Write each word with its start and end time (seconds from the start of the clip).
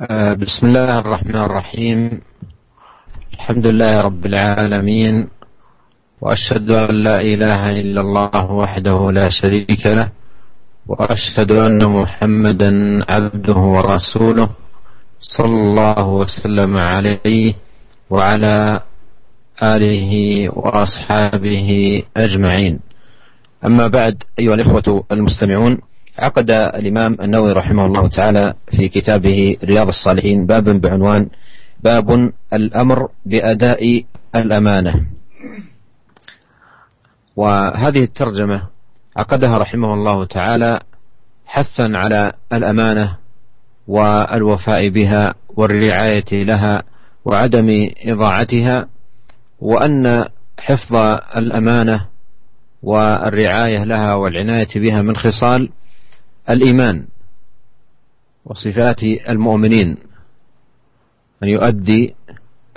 آه، 0.00 0.34
بسم 0.34 0.66
الله 0.66 0.98
الرحمن 0.98 1.36
الرحيم. 1.36 2.20
الحمد 3.34 3.66
لله 3.66 4.00
رب 4.00 4.26
العالمين 4.26 5.28
وأشهد 6.20 6.70
أن 6.70 6.94
لا 7.04 7.20
إله 7.20 7.70
إلا 7.70 8.00
الله 8.00 8.44
وحده 8.52 9.10
لا 9.12 9.28
شريك 9.28 9.86
له 9.86 10.08
وأشهد 10.88 11.52
أن 11.52 11.80
محمدا 11.84 12.70
عبده 13.08 13.54
ورسوله 13.56 14.48
صلى 15.20 15.54
الله 15.70 16.06
وسلم 16.08 16.76
عليه 16.76 17.54
وعلى 18.10 18.80
آله 19.62 20.12
وأصحابه 20.56 21.68
أجمعين. 22.16 22.80
أما 23.64 23.86
بعد 23.88 24.22
أيها 24.38 24.54
الإخوة 24.54 25.04
المستمعون 25.12 25.78
عقد 26.18 26.50
الإمام 26.50 27.16
النووي 27.20 27.52
رحمه 27.52 27.86
الله 27.86 28.08
تعالى 28.08 28.54
في 28.78 28.88
كتابه 28.88 29.56
رياض 29.64 29.88
الصالحين 29.88 30.46
بابا 30.46 30.78
بعنوان 30.78 31.28
باب 31.84 32.32
الأمر 32.52 33.08
بأداء 33.26 34.04
الأمانة. 34.36 35.06
وهذه 37.36 38.02
الترجمة 38.02 38.68
عقدها 39.16 39.58
رحمه 39.58 39.94
الله 39.94 40.24
تعالى 40.24 40.80
حثا 41.46 41.90
على 41.94 42.32
الأمانة 42.52 43.16
والوفاء 43.88 44.88
بها 44.88 45.34
والرعاية 45.56 46.44
لها 46.44 46.82
وعدم 47.24 47.90
إضاعتها 48.04 48.88
وأن 49.60 50.24
حفظ 50.58 50.94
الأمانة 51.36 52.06
والرعاية 52.82 53.84
لها 53.84 54.14
والعناية 54.14 54.68
بها 54.74 55.02
من 55.02 55.16
خصال 55.16 55.68
الإيمان 56.50 57.06
وصفات 58.44 59.02
المؤمنين 59.02 59.96
أن 61.42 61.48
يؤدي 61.48 62.14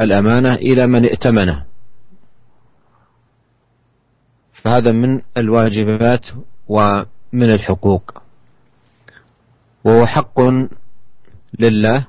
الأمانة 0.01 0.53
إلى 0.53 0.87
من 0.87 1.05
ائتمنه. 1.05 1.65
فهذا 4.53 4.91
من 4.91 5.21
الواجبات 5.37 6.27
ومن 6.67 7.49
الحقوق. 7.53 8.21
وهو 9.83 10.05
حق 10.05 10.39
لله 11.59 12.07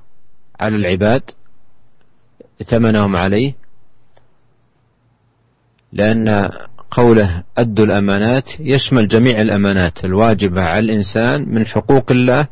على 0.61 0.77
العباد 0.77 1.23
ائتمنهم 2.61 3.17
عليه 3.17 3.55
لأن 5.93 6.51
قوله 6.91 7.43
أدوا 7.59 7.85
الأمانات 7.85 8.61
يشمل 8.61 9.09
جميع 9.09 9.37
الأمانات 9.37 10.05
الواجبة 10.05 10.63
على 10.63 10.79
الإنسان 10.79 11.55
من 11.55 11.67
حقوق 11.67 12.11
الله 12.11 12.49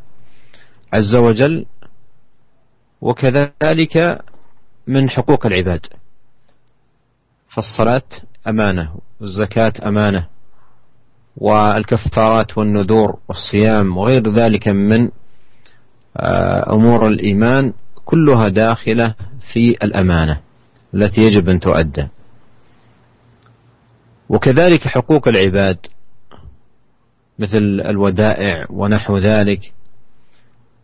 عز 0.93 1.17
وجل 1.17 1.67
وكذلك 3.01 4.21
من 4.87 5.11
حقوق 5.11 5.47
العباد. 5.47 5.87
فالصلاة 7.49 8.03
أمانة 8.49 8.95
والزكاة 9.21 9.73
أمانة 9.87 10.27
والكفارات 11.37 12.59
والنذور 12.59 13.19
والصيام 13.29 13.97
وغير 13.97 14.31
ذلك 14.33 14.69
من 14.69 15.11
آه، 16.17 16.73
أمور 16.75 17.09
الإيمان 17.09 17.73
كلها 18.05 18.49
داخلة 18.49 19.15
في 19.53 19.71
الأمانة 19.71 20.41
التي 20.95 21.21
يجب 21.21 21.49
أن 21.49 21.61
تؤدى. 21.61 22.09
وكذلك 24.29 24.89
حقوق 24.89 25.29
العباد 25.29 25.79
مثل 27.39 27.59
الودائع 27.59 28.67
ونحو 28.71 29.19
ذلك. 29.19 29.73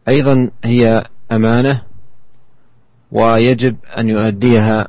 أيضا 0.08 0.50
هي 0.64 1.04
أمانة 1.32 1.82
ويجب 3.12 3.76
أن 3.98 4.08
يؤديها 4.08 4.88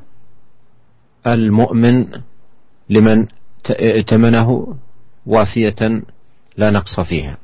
المؤمن 1.26 2.06
لمن 2.90 3.26
ائتمنه 3.70 4.76
وافية 5.26 6.02
لا 6.56 6.70
نقص 6.70 7.00
فيها. 7.00 7.38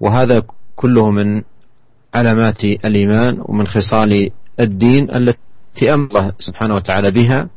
وهذا 0.00 0.42
كله 0.76 1.10
من 1.10 1.42
علامات 2.14 2.64
الإيمان 2.64 3.36
ومن 3.40 3.66
خصال 3.66 4.30
الدين 4.60 5.10
التي 5.16 5.94
الله 5.94 6.32
سبحانه 6.38 6.74
وتعالى 6.74 7.10
بها. 7.10 7.48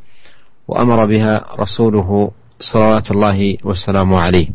وأمر 0.67 1.05
بها 1.05 1.45
رسوله 1.59 2.31
صلوات 2.59 3.11
الله 3.11 3.57
والسلام 3.63 4.13
عليه. 4.13 4.47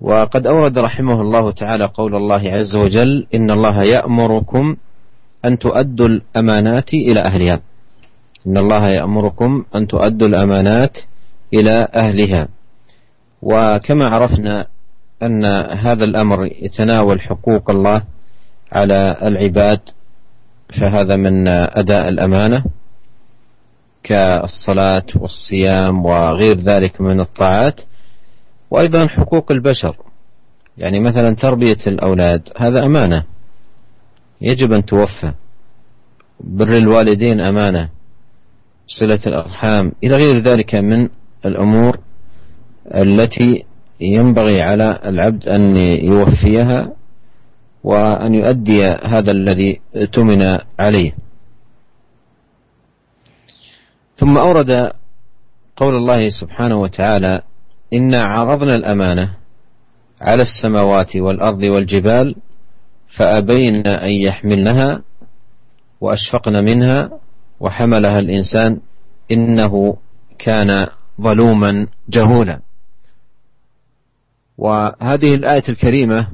وقد 0.00 0.46
أورد 0.46 0.78
رحمه 0.78 1.20
الله 1.20 1.50
تعالى 1.50 1.84
قول 1.84 2.14
الله 2.14 2.42
عز 2.50 2.76
وجل 2.76 3.26
إن 3.34 3.50
الله 3.50 3.82
يأمركم 3.82 4.76
أن 5.44 5.58
تؤدوا 5.58 6.06
الأمانات 6.08 6.94
إلى 6.94 7.20
أهلها. 7.20 7.60
إن 8.46 8.56
الله 8.58 8.88
يأمركم 8.88 9.64
أن 9.74 9.86
تؤدوا 9.86 10.28
الأمانات 10.28 10.98
إلى 11.54 11.88
أهلها. 11.94 12.48
وكما 13.42 14.06
عرفنا 14.06 14.66
أن 15.22 15.44
هذا 15.78 16.04
الأمر 16.04 16.46
يتناول 16.46 17.20
حقوق 17.20 17.70
الله 17.70 18.02
على 18.72 19.16
العباد 19.22 19.80
فهذا 20.80 21.16
من 21.16 21.48
أداء 21.48 22.08
الأمانة. 22.08 22.64
كالصلاة 24.02 25.06
والصيام 25.16 26.04
وغير 26.04 26.60
ذلك 26.60 27.00
من 27.00 27.20
الطاعات 27.20 27.80
وأيضا 28.70 29.06
حقوق 29.06 29.52
البشر. 29.52 29.96
يعني 30.78 31.00
مثلا 31.00 31.34
تربية 31.34 31.76
الأولاد 31.86 32.48
هذا 32.56 32.84
أمانة. 32.84 33.24
يجب 34.40 34.72
أن 34.72 34.84
توفى. 34.84 35.32
بر 36.40 36.72
الوالدين 36.72 37.40
أمانة. 37.40 37.88
صلة 38.86 39.20
الأرحام. 39.26 39.92
إلى 40.04 40.14
غير 40.14 40.40
ذلك 40.40 40.74
من 40.74 41.08
الأمور 41.46 41.98
التي 42.94 43.64
ينبغي 44.00 44.62
على 44.62 44.98
العبد 45.04 45.48
أن 45.48 45.76
يوفيها 45.76 46.92
وأن 47.84 48.34
يؤدي 48.34 48.84
هذا 48.84 49.30
الذي 49.30 49.80
اؤتمن 49.96 50.58
عليه. 50.78 51.12
ثم 54.22 54.38
أورد 54.38 54.92
قول 55.76 55.94
الله 55.94 56.28
سبحانه 56.28 56.76
وتعالى 56.76 57.42
إنا 57.92 58.22
عرضنا 58.22 58.74
الأمانة 58.74 59.36
على 60.20 60.42
السماوات 60.42 61.16
والأرض 61.16 61.62
والجبال 61.62 62.34
فأبين 63.16 63.86
أن 63.86 64.10
يحملنها 64.10 65.02
وأشفقن 66.00 66.64
منها 66.64 67.10
وحملها 67.60 68.18
الإنسان 68.18 68.80
إنه 69.30 69.96
كان 70.38 70.86
ظلوما 71.20 71.86
جهولا. 72.08 72.60
وهذه 74.58 75.34
الآية 75.34 75.64
الكريمة 75.68 76.28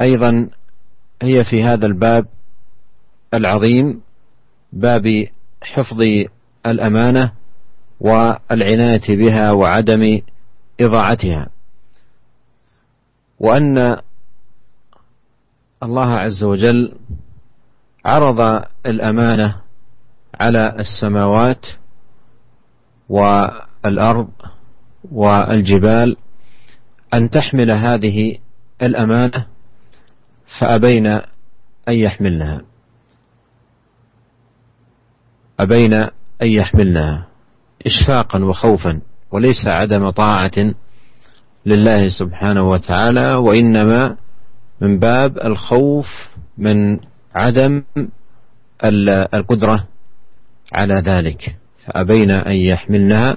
أيضا 0.00 0.50
هي 1.22 1.44
في 1.44 1.62
هذا 1.62 1.86
الباب 1.86 2.26
العظيم 3.34 4.00
باب 4.72 5.26
حفظ 5.62 6.02
الأمانة 6.66 7.32
والعناية 8.00 9.16
بها 9.16 9.52
وعدم 9.52 10.20
إضاعتها. 10.80 11.48
وأن 13.40 13.96
الله 15.82 16.10
عز 16.10 16.44
وجل 16.44 16.98
عرض 18.04 18.64
الأمانة 18.86 19.60
على 20.40 20.76
السماوات 20.78 21.66
والأرض 23.08 24.28
والجبال 25.12 26.16
أن 27.14 27.30
تحمل 27.30 27.70
هذه 27.70 28.38
الأمانة 28.82 29.46
فأبين 30.60 31.06
أن 31.06 31.22
يحملنها. 31.94 32.64
أبين 35.60 36.08
أن 36.42 36.46
يحملنها 36.46 37.26
إشفاقا 37.86 38.44
وخوفا 38.44 39.00
وليس 39.30 39.66
عدم 39.66 40.10
طاعة 40.10 40.74
لله 41.66 42.08
سبحانه 42.08 42.68
وتعالى 42.70 43.34
وإنما 43.34 44.16
من 44.80 44.98
باب 44.98 45.38
الخوف 45.38 46.06
من 46.58 47.00
عدم 47.34 47.82
القدرة 49.34 49.84
على 50.72 50.94
ذلك. 50.94 51.56
فأبين 51.86 52.30
أن 52.30 52.56
يحملنها 52.56 53.36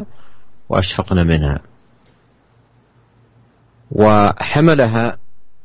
وأشفقن 0.69 1.27
منها. 1.27 1.59
وحملها 3.91 5.17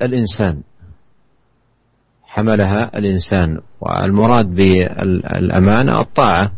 الإنسان. 0.02 0.62
حملها 2.24 2.98
الإنسان. 2.98 3.60
والمراد 3.80 4.46
بالأمانة 4.46 6.00
الطاعة. 6.00 6.52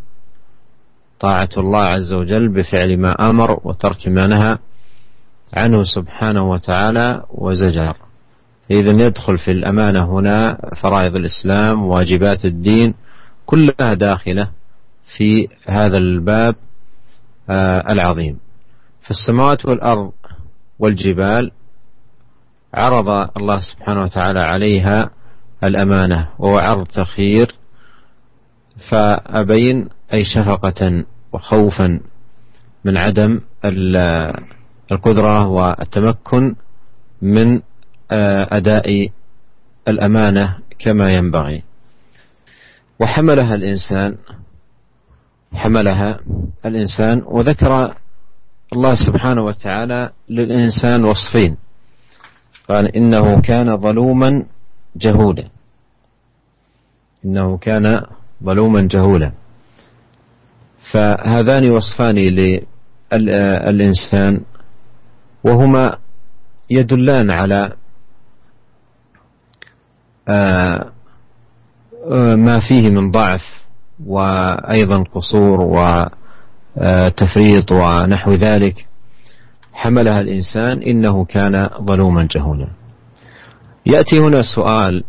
طاعة 1.20 1.48
الله 1.58 1.82
عز 1.82 2.12
وجل 2.12 2.48
بفعل 2.48 2.96
ما 2.96 3.30
أمر 3.30 3.60
وترك 3.64 4.08
ما 4.08 4.26
نهى 4.26 4.58
عنه 5.54 5.82
سبحانه 5.82 6.50
وتعالى 6.50 7.22
وزجر. 7.30 7.96
إذا 8.70 9.06
يدخل 9.06 9.38
في 9.38 9.50
الأمانة 9.50 10.18
هنا 10.18 10.58
فرائض 10.82 11.16
الإسلام 11.16 11.82
واجبات 11.86 12.44
الدين 12.44 12.94
كلها 13.46 13.94
داخلة 13.94 14.50
في 15.16 15.48
هذا 15.66 15.98
الباب 15.98 16.54
آه، 17.50 17.92
العظيم. 17.92 18.38
فالسماوات 19.00 19.66
والأرض 19.66 20.12
والجبال 20.78 21.50
عرض 22.74 23.30
الله 23.36 23.60
سبحانه 23.60 24.02
وتعالى 24.02 24.40
عليها 24.40 25.10
الأمانة 25.64 26.28
وهو 26.38 26.58
عرض 26.58 26.86
تخيير 26.86 27.54
فأبين 28.90 29.88
أي 30.12 30.24
شفقة 30.24 31.04
وخوفا 31.32 32.00
من 32.84 32.96
عدم 32.96 33.40
القدرة 34.92 35.46
والتمكن 35.46 36.54
من 37.22 37.60
آه، 38.10 38.48
أداء 38.56 39.10
الأمانة 39.88 40.58
كما 40.78 41.12
ينبغي. 41.14 41.62
وحملها 43.00 43.54
الإنسان 43.54 44.16
حملها 45.54 46.20
الإنسان 46.66 47.22
وذكر 47.26 47.94
الله 48.72 48.94
سبحانه 48.94 49.42
وتعالى 49.44 50.10
للإنسان 50.28 51.04
وصفين. 51.04 51.56
قال 52.68 52.96
إنه 52.96 53.40
كان 53.40 53.76
ظلوما 53.76 54.46
جهولا. 54.96 55.44
إنه 57.24 57.58
كان 57.58 58.02
ظلوما 58.44 58.88
جهولا. 58.90 59.32
فهذان 60.92 61.70
وصفان 61.70 62.14
للإنسان 63.12 64.40
وهما 65.44 65.96
يدلان 66.70 67.30
على 67.30 67.72
آه، 70.28 70.92
ما 72.36 72.60
فيه 72.68 72.90
من 72.90 73.10
ضعف 73.10 73.64
وأيضا 74.06 75.04
قصور 75.14 75.60
وتفريط 76.76 77.72
ونحو 77.72 78.34
ذلك. 78.34 78.86
حملها 79.72 80.20
الإنسان 80.20 80.82
إنه 80.82 81.24
كان 81.24 81.70
ظلوما 81.82 82.28
جهولا. 82.30 82.68
يأتي 83.86 84.18
هنا 84.18 84.42
سؤال 84.42 85.04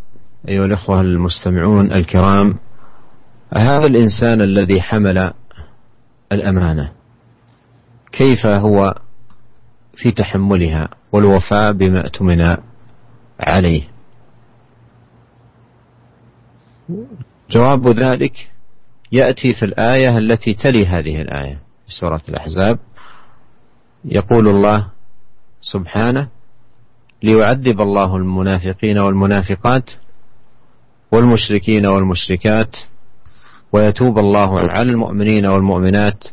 أيها 0.48 0.66
الأخوة 0.66 1.02
المستمعون 1.02 1.92
الكرام 1.92 2.56
هذا 3.58 3.86
الإنسان 3.86 4.42
الذي 4.42 4.82
حمل 4.82 5.34
الأمانة. 6.32 6.92
كيف 8.12 8.46
هو 8.46 8.96
في 9.96 10.12
تحملها 10.12 10.90
والوفاء 11.12 11.72
بما 11.72 12.02
اؤتمن 12.06 12.58
عليه؟ 13.40 13.84
جواب 17.50 17.88
ذلك 17.88 18.52
يأتي 19.12 19.54
في 19.54 19.66
الآية 19.66 20.18
التي 20.18 20.54
تلي 20.54 20.86
هذه 20.86 21.22
الآية 21.22 21.60
في 21.86 21.94
سورة 22.00 22.22
الأحزاب. 22.30 22.80
يقول 24.06 24.48
الله 24.48 24.88
سبحانه 25.62 26.28
ليعذب 27.24 27.82
الله 27.82 28.16
المنافقين 28.16 29.00
والمنافقات 29.00 29.92
والمشركين 31.12 31.86
والمشركات 31.86 32.76
ويتوب 33.74 34.20
الله 34.20 34.60
على 34.60 34.92
المؤمنين 34.92 35.46
والمؤمنات 35.46 36.24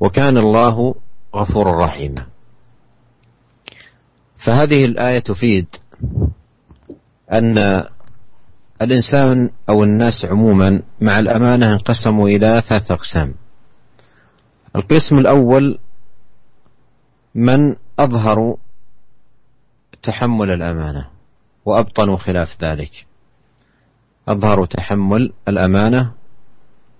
وكان 0.00 0.38
الله 0.38 0.94
غفورا 1.36 1.86
رحيما 1.86 2.26
فهذه 4.44 4.84
الآية 4.84 5.18
تفيد 5.18 5.66
أن 7.32 7.84
الإنسان 8.82 9.50
أو 9.68 9.84
الناس 9.84 10.24
عموما 10.24 10.82
مع 11.00 11.18
الأمانة 11.18 11.72
انقسموا 11.72 12.28
إلى 12.28 12.62
ثلاث 12.68 12.90
أقسام. 12.90 13.34
القسم 14.76 15.18
الأول 15.18 15.78
من 17.34 17.76
أظهروا 17.98 18.56
تحمل 20.02 20.50
الأمانة 20.50 21.06
وأبطنوا 21.64 22.16
خلاف 22.16 22.64
ذلك. 22.64 23.06
أظهروا 24.28 24.66
تحمل 24.66 25.32
الأمانة 25.48 26.12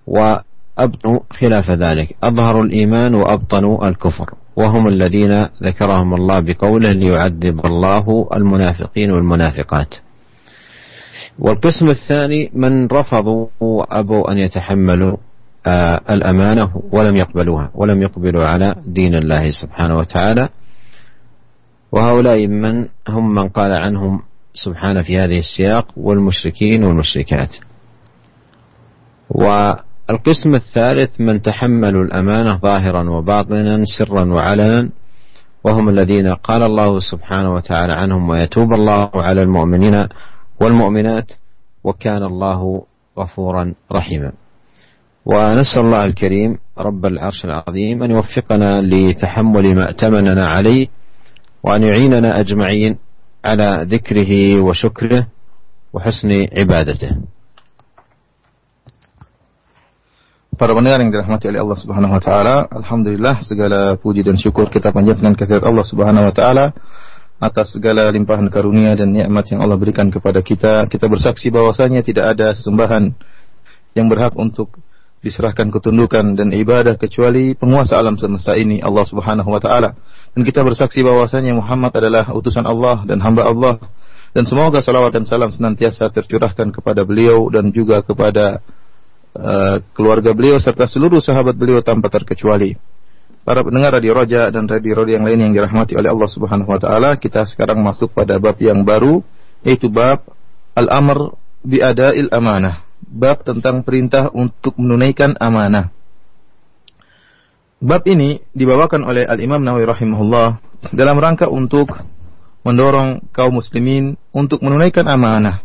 وأبطنوا 0.07 1.21
خلاف 1.31 1.71
ذلك. 1.71 2.17
أظهروا 2.23 2.65
الإيمان 2.65 3.15
وأبطنوا 3.15 3.89
الكفر. 3.89 4.35
وهم 4.57 4.89
الذين 4.89 5.47
ذكرهم 5.63 6.15
الله 6.15 6.41
بقوله 6.41 6.93
ليعذب 6.93 7.67
الله 7.67 8.29
المنافقين 8.35 9.11
والمنافقات. 9.11 9.95
والقسم 11.39 11.89
الثاني 11.89 12.51
من 12.55 12.87
رفضوا 12.87 13.47
وأبوا 13.61 14.33
أن 14.33 14.39
يتحملوا 14.39 15.17
آه، 15.67 16.01
الأمانة 16.11 16.83
ولم 16.93 17.17
يقبلوها 17.17 17.71
ولم 17.75 18.03
يقبلوا 18.03 18.45
على 18.45 18.75
دين 18.87 19.15
الله 19.15 19.51
سبحانه 19.51 19.97
وتعالى. 19.97 20.49
وهؤلاء 21.93 22.47
من 22.47 22.89
هم 23.09 23.35
من 23.35 23.49
قال 23.49 23.83
عنهم 23.83 24.23
سبحانه 24.55 25.03
في 25.03 25.19
هذه 25.19 25.39
السياق 25.39 25.87
والمشركين 25.97 26.85
والمشركات. 26.85 27.57
والقسم 30.11 30.55
الثالث 30.55 31.21
من 31.21 31.43
تحملوا 31.43 32.05
الأمانة 32.05 32.57
ظاهرا 32.57 33.11
وباطنا 33.11 33.85
سرا 33.99 34.25
وعلنا 34.25 34.89
وهم 35.65 35.89
الذين 35.89 36.29
قال 36.29 36.63
الله 36.63 36.99
سبحانه 36.99 37.55
وتعالى 37.55 37.93
عنهم 37.93 38.29
ويتوب 38.29 38.73
الله 38.73 39.11
على 39.15 39.43
المؤمنين 39.43 40.07
والمؤمنات 40.61 41.33
وكان 41.85 42.23
الله 42.23 42.83
غفورا 43.19 43.75
رحيما. 43.93 44.33
ونسأل 45.27 45.83
الله 45.83 46.05
الكريم 46.05 46.59
رب 46.79 47.07
العرش 47.07 47.45
العظيم 47.45 48.03
أن 48.03 48.11
يوفقنا 48.11 48.81
لتحمل 48.81 49.75
ما 49.75 49.89
ائتمننا 49.89 50.47
عليه 50.47 50.87
وأن 51.63 51.83
يعيننا 51.83 52.41
أجمعين 52.41 52.99
على 53.45 53.87
ذكره 53.91 54.63
وشكره 54.63 55.27
وحسن 55.93 56.47
عبادته. 56.59 57.11
Para 60.61 60.77
pendengar 60.77 61.01
yang 61.01 61.09
dirahmati 61.09 61.49
oleh 61.49 61.65
Allah 61.65 61.79
Subhanahu 61.81 62.13
wa 62.13 62.21
taala, 62.21 62.69
alhamdulillah 62.69 63.41
segala 63.41 63.97
puji 63.97 64.21
dan 64.21 64.37
syukur 64.37 64.69
kita 64.69 64.93
panjatkan 64.93 65.33
kehadirat 65.33 65.65
Allah 65.65 65.89
Subhanahu 65.89 66.29
wa 66.29 66.35
taala 66.37 66.77
atas 67.41 67.73
segala 67.73 68.13
limpahan 68.13 68.45
karunia 68.53 68.93
dan 68.93 69.09
nikmat 69.17 69.49
yang 69.57 69.65
Allah 69.65 69.81
berikan 69.81 70.13
kepada 70.13 70.45
kita. 70.45 70.85
Kita 70.85 71.09
bersaksi 71.09 71.49
bahwasanya 71.49 72.05
tidak 72.05 72.37
ada 72.37 72.53
sesembahan 72.53 73.09
yang 73.97 74.13
berhak 74.13 74.37
untuk 74.37 74.77
diserahkan 75.25 75.73
ketundukan 75.73 76.37
dan 76.37 76.53
ibadah 76.53 77.01
kecuali 77.01 77.57
penguasa 77.57 77.97
alam 77.97 78.21
semesta 78.21 78.53
ini 78.53 78.85
Allah 78.85 79.09
Subhanahu 79.09 79.49
wa 79.49 79.65
taala. 79.65 79.97
Dan 80.37 80.45
kita 80.45 80.61
bersaksi 80.61 81.01
bahwasanya 81.01 81.57
Muhammad 81.57 81.97
adalah 81.97 82.29
utusan 82.37 82.69
Allah 82.69 83.09
dan 83.09 83.25
hamba 83.25 83.49
Allah 83.49 83.81
dan 84.37 84.45
semoga 84.45 84.85
salawat 84.85 85.17
dan 85.17 85.25
salam 85.25 85.49
senantiasa 85.49 86.13
tercurahkan 86.13 86.69
kepada 86.69 87.01
beliau 87.09 87.49
dan 87.49 87.73
juga 87.73 88.05
kepada 88.05 88.61
uh, 89.37 89.83
keluarga 89.93 90.33
beliau 90.33 90.57
serta 90.59 90.89
seluruh 90.89 91.21
sahabat 91.23 91.55
beliau 91.55 91.83
tanpa 91.85 92.09
terkecuali 92.09 92.79
para 93.45 93.65
pendengar 93.65 93.97
Radio 93.97 94.13
Roja 94.15 94.53
dan 94.53 94.69
Radio 94.69 95.03
Roja 95.03 95.19
yang 95.19 95.27
lain 95.27 95.51
yang 95.51 95.53
dirahmati 95.57 95.97
oleh 95.97 96.13
Allah 96.13 96.31
Subhanahu 96.31 96.71
wa 96.71 96.81
taala, 96.81 97.17
kita 97.17 97.45
sekarang 97.49 97.81
masuk 97.81 98.13
pada 98.13 98.37
bab 98.39 98.57
yang 98.61 98.85
baru 98.85 99.25
yaitu 99.65 99.91
bab 99.91 100.25
al-amr 100.77 101.35
bi 101.65 101.81
ada'il 101.81 102.31
amanah. 102.33 102.87
Bab 103.01 103.43
tentang 103.43 103.83
perintah 103.83 104.31
untuk 104.31 104.77
menunaikan 104.79 105.35
amanah. 105.41 105.91
Bab 107.81 108.05
ini 108.07 108.45
dibawakan 108.53 109.09
oleh 109.09 109.25
Al-Imam 109.25 109.59
Nawawi 109.65 109.89
rahimahullah 109.89 110.61
dalam 110.93 111.17
rangka 111.17 111.49
untuk 111.49 111.91
mendorong 112.61 113.25
kaum 113.33 113.57
muslimin 113.57 114.21
untuk 114.37 114.61
menunaikan 114.61 115.09
amanah 115.09 115.65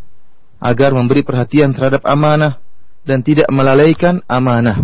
agar 0.64 0.96
memberi 0.96 1.28
perhatian 1.28 1.76
terhadap 1.76 2.08
amanah 2.08 2.65
dan 3.06 3.22
tidak 3.22 3.48
melalaikan 3.54 4.26
amanah. 4.26 4.82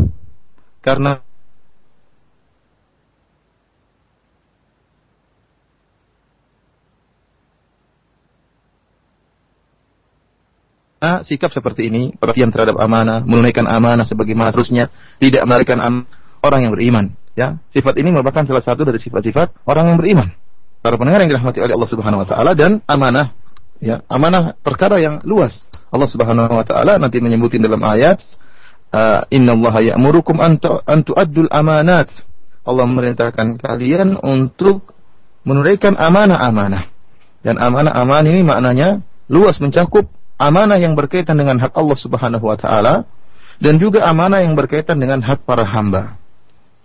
Karena 0.82 1.20
sikap 11.26 11.50
seperti 11.50 11.90
ini, 11.90 12.14
perhatian 12.14 12.54
terhadap 12.54 12.78
amanah, 12.78 13.26
menunaikan 13.26 13.66
amanah 13.66 14.06
sebagaimana 14.06 14.54
harusnya, 14.54 14.94
tidak 15.18 15.42
melarikan 15.50 15.82
orang 16.46 16.60
yang 16.62 16.74
beriman. 16.78 17.06
Ya, 17.34 17.58
sifat 17.74 17.98
ini 17.98 18.14
merupakan 18.14 18.46
salah 18.46 18.62
satu 18.62 18.86
dari 18.86 19.02
sifat-sifat 19.02 19.66
orang 19.66 19.94
yang 19.94 19.98
beriman. 19.98 20.30
Para 20.82 20.98
pendengar 20.98 21.26
yang 21.26 21.34
dirahmati 21.34 21.62
oleh 21.62 21.74
Allah 21.74 21.90
Subhanahu 21.90 22.22
Wa 22.26 22.28
Taala 22.30 22.52
dan 22.54 22.86
amanah, 22.86 23.34
ya, 23.82 24.06
amanah 24.08 24.56
perkara 24.62 25.02
yang 25.02 25.20
luas. 25.26 25.66
Allah 25.92 26.08
Subhanahu 26.08 26.54
Wa 26.54 26.64
Taala 26.64 27.02
nanti 27.02 27.20
menyebutin 27.20 27.66
dalam 27.66 27.82
ayat, 27.82 28.22
uh, 28.94 29.28
Inna 29.34 29.58
Allah 29.58 29.92
ya'murukum 29.92 30.38
an 30.40 30.62
tu'addul 31.04 31.50
amanat. 31.52 32.14
Allah 32.62 32.86
memerintahkan 32.86 33.58
kalian 33.58 34.22
untuk 34.22 34.94
menunaikan 35.42 35.98
amanah-amanah. 35.98 36.94
Dan 37.42 37.58
amanah-amanah 37.58 38.30
ini 38.30 38.46
maknanya 38.46 39.02
luas 39.26 39.58
mencakup 39.58 40.06
amanah 40.38 40.78
yang 40.78 40.94
berkaitan 40.94 41.42
dengan 41.42 41.58
hak 41.58 41.74
Allah 41.74 41.98
Subhanahu 41.98 42.46
wa 42.46 42.58
taala 42.58 43.10
dan 43.58 43.82
juga 43.82 44.06
amanah 44.06 44.46
yang 44.46 44.54
berkaitan 44.54 45.02
dengan 45.02 45.26
hak 45.26 45.42
para 45.46 45.66
hamba. 45.66 46.22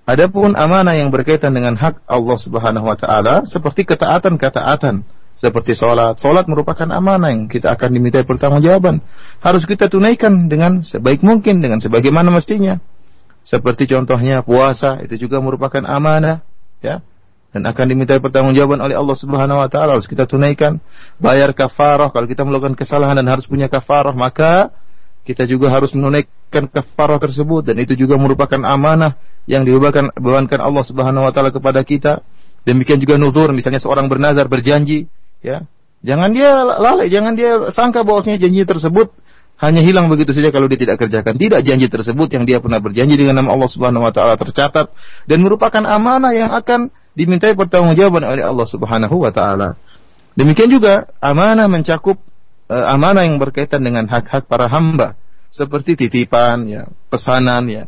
Adapun 0.09 0.57
amanah 0.57 0.97
yang 0.97 1.13
berkaitan 1.13 1.53
dengan 1.53 1.77
hak 1.77 2.01
Allah 2.09 2.39
Subhanahu 2.41 2.89
wa 2.89 2.97
taala 2.97 3.45
seperti 3.45 3.85
ketaatan-ketaatan 3.85 5.05
seperti 5.37 5.77
sholat. 5.77 6.17
Sholat 6.17 6.49
merupakan 6.49 6.89
amanah 6.89 7.29
yang 7.29 7.47
kita 7.47 7.77
akan 7.77 7.93
dimintai 7.93 8.25
pertanggungjawaban. 8.25 9.05
Harus 9.45 9.69
kita 9.69 9.93
tunaikan 9.93 10.49
dengan 10.49 10.81
sebaik 10.81 11.21
mungkin, 11.21 11.61
dengan 11.61 11.79
sebagaimana 11.79 12.33
mestinya. 12.33 12.81
Seperti 13.47 13.87
contohnya 13.87 14.43
puasa, 14.43 14.99
itu 15.05 15.29
juga 15.29 15.39
merupakan 15.39 15.85
amanah, 15.85 16.43
ya. 16.83 17.05
Dan 17.55 17.63
akan 17.63 17.85
dimintai 17.89 18.19
pertanggungjawaban 18.19 18.83
oleh 18.83 18.99
Allah 18.99 19.17
Subhanahu 19.17 19.63
wa 19.63 19.69
taala 19.71 19.97
harus 19.97 20.11
kita 20.11 20.27
tunaikan. 20.27 20.83
Bayar 21.17 21.55
kafarah 21.57 22.11
kalau 22.11 22.27
kita 22.27 22.43
melakukan 22.43 22.75
kesalahan 22.75 23.17
dan 23.17 23.29
harus 23.31 23.47
punya 23.49 23.71
kafarah, 23.71 24.13
maka 24.13 24.75
kita 25.25 25.49
juga 25.49 25.73
harus 25.73 25.95
menunaikan 25.97 26.69
kafarah 26.69 27.17
tersebut 27.17 27.73
dan 27.73 27.81
itu 27.81 27.97
juga 27.97 28.21
merupakan 28.21 28.61
amanah 28.61 29.17
yang 29.49 29.63
dibebankan 29.65 30.13
bebankan 30.19 30.61
Allah 30.61 30.85
Subhanahu 30.85 31.25
wa 31.25 31.33
taala 31.33 31.55
kepada 31.55 31.81
kita. 31.87 32.21
Demikian 32.67 32.99
juga 32.99 33.15
nuzur, 33.15 33.55
misalnya 33.55 33.79
seorang 33.79 34.11
bernazar 34.11 34.51
berjanji, 34.51 35.07
ya. 35.47 35.59
Jangan 36.03 36.35
dia 36.35 36.51
lalai, 36.67 37.07
jangan 37.07 37.39
dia 37.39 37.71
sangka 37.71 38.03
bahwasanya 38.03 38.43
janji 38.43 38.67
tersebut 38.67 39.15
hanya 39.57 39.81
hilang 39.81 40.13
begitu 40.13 40.37
saja 40.37 40.53
kalau 40.53 40.69
dia 40.69 40.77
tidak 40.77 41.01
kerjakan. 41.01 41.41
Tidak 41.41 41.61
janji 41.65 41.89
tersebut 41.89 42.29
yang 42.35 42.45
dia 42.45 42.61
pernah 42.61 42.83
berjanji 42.83 43.17
dengan 43.17 43.41
nama 43.41 43.57
Allah 43.57 43.71
Subhanahu 43.71 44.05
wa 44.05 44.13
taala 44.13 44.37
tercatat 44.37 44.93
dan 45.25 45.39
merupakan 45.41 45.81
amanah 45.81 46.37
yang 46.37 46.53
akan 46.53 46.93
dimintai 47.17 47.57
pertanggungjawaban 47.57 48.23
oleh 48.29 48.45
Allah 48.45 48.67
Subhanahu 48.69 49.17
wa 49.17 49.33
taala. 49.33 49.81
Demikian 50.37 50.69
juga 50.69 51.09
amanah 51.25 51.65
mencakup 51.73 52.21
uh, 52.69 52.87
amanah 52.93 53.25
yang 53.25 53.41
berkaitan 53.41 53.81
dengan 53.81 54.05
hak-hak 54.05 54.45
para 54.45 54.69
hamba 54.69 55.17
seperti 55.49 55.97
titipan 55.97 56.69
ya, 56.69 56.93
pesanan 57.09 57.65
ya. 57.73 57.85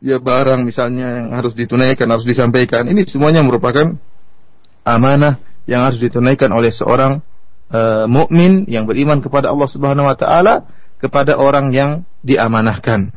Ya 0.00 0.16
barang 0.16 0.64
misalnya 0.64 1.20
yang 1.20 1.28
harus 1.36 1.52
ditunaikan, 1.52 2.08
harus 2.08 2.24
disampaikan. 2.24 2.88
Ini 2.88 3.04
semuanya 3.04 3.44
merupakan 3.44 4.00
amanah 4.80 5.36
yang 5.70 5.86
harus 5.86 6.02
ditunaikan 6.02 6.50
oleh 6.50 6.74
seorang 6.74 7.22
uh, 7.70 8.10
mukmin 8.10 8.66
yang 8.66 8.90
beriman 8.90 9.22
kepada 9.22 9.54
Allah 9.54 9.70
Subhanahu 9.70 10.10
wa 10.10 10.18
taala 10.18 10.66
kepada 10.98 11.38
orang 11.38 11.70
yang 11.70 11.90
diamanahkan. 12.26 13.14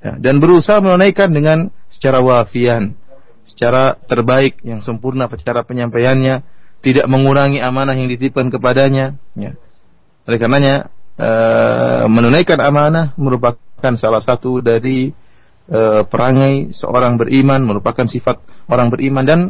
Ya, 0.00 0.12
dan 0.22 0.38
berusaha 0.38 0.78
menunaikan 0.78 1.34
dengan 1.34 1.74
secara 1.90 2.22
wafian, 2.22 2.94
secara 3.42 3.98
terbaik 4.06 4.62
yang 4.62 4.78
sempurna 4.78 5.26
cara 5.26 5.66
penyampaiannya, 5.66 6.46
tidak 6.80 7.06
mengurangi 7.10 7.58
amanah 7.58 7.98
yang 7.98 8.06
dititipkan 8.06 8.48
kepadanya, 8.54 9.18
ya. 9.34 9.58
Oleh 10.26 10.38
karenanya 10.38 10.90
e, 11.18 11.30
menunaikan 12.06 12.58
amanah 12.58 13.14
merupakan 13.18 13.94
salah 13.98 14.22
satu 14.22 14.62
dari 14.62 15.10
e, 15.66 15.80
perangai 16.06 16.70
seorang 16.70 17.18
beriman, 17.18 17.62
merupakan 17.66 18.06
sifat 18.06 18.42
orang 18.70 18.90
beriman 18.90 19.24
dan 19.26 19.40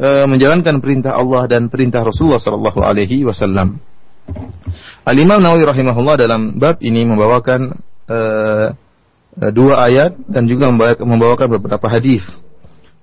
e, 0.00 0.08
menjalankan 0.24 0.80
perintah 0.80 1.12
Allah 1.12 1.44
dan 1.44 1.68
perintah 1.68 2.00
Rasulullah 2.00 2.40
sallallahu 2.40 2.80
alaihi 2.80 3.28
wasallam. 3.28 3.76
Al 5.04 5.16
Imam 5.20 5.44
Nawawi 5.44 5.68
rahimahullah 5.68 6.16
dalam 6.16 6.56
bab 6.56 6.80
ini 6.80 7.04
membawakan 7.04 7.76
e, 8.08 8.18
dua 9.52 9.84
ayat 9.84 10.16
dan 10.26 10.48
juga 10.48 10.72
membawakan 10.98 11.60
beberapa 11.60 11.86
hadis. 11.92 12.24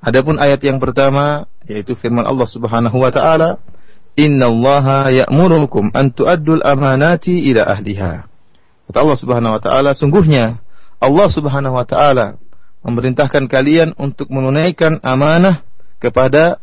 Adapun 0.01 0.41
ayat 0.41 0.61
yang 0.65 0.81
pertama 0.81 1.45
yaitu 1.69 1.93
firman 1.93 2.25
Allah 2.25 2.47
Subhanahu 2.49 2.97
wa 2.97 3.11
taala 3.13 3.61
Inna 4.17 4.49
Allah 4.49 5.13
ya'murukum 5.13 5.93
an 5.93 6.09
tu'addul 6.09 6.65
amanati 6.65 7.53
ila 7.53 7.69
ahliha. 7.69 8.25
Kata 8.89 8.97
Allah 8.97 9.17
Subhanahu 9.21 9.53
wa 9.53 9.61
taala, 9.61 9.93
sungguhnya 9.93 10.57
Allah 10.97 11.27
Subhanahu 11.29 11.77
wa 11.77 11.85
taala 11.85 12.41
memerintahkan 12.81 13.45
kalian 13.45 13.93
untuk 13.93 14.33
menunaikan 14.33 14.97
amanah 15.05 15.61
kepada 16.01 16.57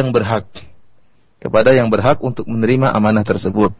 yang 0.00 0.14
berhak. 0.14 0.48
Kepada 1.42 1.74
yang 1.74 1.90
berhak 1.90 2.22
untuk 2.22 2.46
menerima 2.46 2.94
amanah 2.94 3.26
tersebut. 3.26 3.74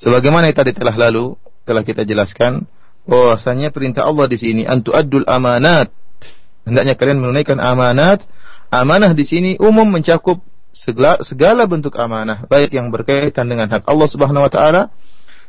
Sebagaimana 0.00 0.48
yang 0.48 0.56
tadi 0.56 0.72
telah 0.72 0.94
lalu 0.96 1.36
telah 1.68 1.84
kita 1.84 2.06
jelaskan 2.08 2.64
bahwasanya 3.04 3.74
perintah 3.74 4.06
Allah 4.06 4.30
di 4.30 4.38
sini 4.40 4.62
antu 4.64 4.94
adul 4.96 5.26
amanat. 5.26 5.92
Hendaknya 6.64 6.94
kalian 6.96 7.20
menunaikan 7.20 7.58
amanat. 7.58 8.24
Amanah 8.70 9.10
di 9.12 9.26
sini 9.26 9.50
umum 9.58 9.90
mencakup 9.90 10.38
segala, 10.70 11.18
segala 11.26 11.66
bentuk 11.66 11.94
amanah, 11.98 12.46
baik 12.46 12.70
yang 12.70 12.88
berkaitan 12.94 13.50
dengan 13.50 13.66
hak 13.66 13.82
Allah 13.86 14.08
Subhanahu 14.08 14.46
wa 14.46 14.52
taala 14.52 14.82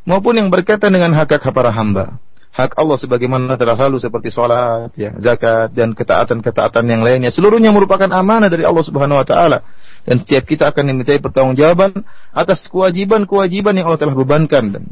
maupun 0.06 0.38
yang 0.38 0.50
berkaitan 0.50 0.90
dengan 0.90 1.14
hak-hak 1.14 1.46
para 1.54 1.70
hamba. 1.70 2.18
Hak 2.52 2.76
Allah 2.76 3.00
sebagaimana 3.00 3.56
telah 3.56 3.80
lalu 3.80 3.96
seperti 3.96 4.28
sholat, 4.28 4.92
ya, 5.00 5.16
zakat 5.24 5.72
dan 5.72 5.96
ketaatan-ketaatan 5.96 6.84
yang 6.84 7.00
lainnya, 7.00 7.32
seluruhnya 7.32 7.72
merupakan 7.72 8.12
amanah 8.12 8.52
dari 8.52 8.68
Allah 8.68 8.84
Subhanahu 8.84 9.24
wa 9.24 9.28
taala. 9.28 9.64
Dan 10.02 10.18
setiap 10.18 10.50
kita 10.50 10.74
akan 10.74 10.84
dimintai 10.92 11.22
pertanggungjawaban 11.22 12.02
atas 12.34 12.66
kewajiban-kewajiban 12.70 13.78
yang 13.78 13.86
Allah 13.86 14.02
telah 14.02 14.18
bebankan 14.18 14.64
dan 14.74 14.84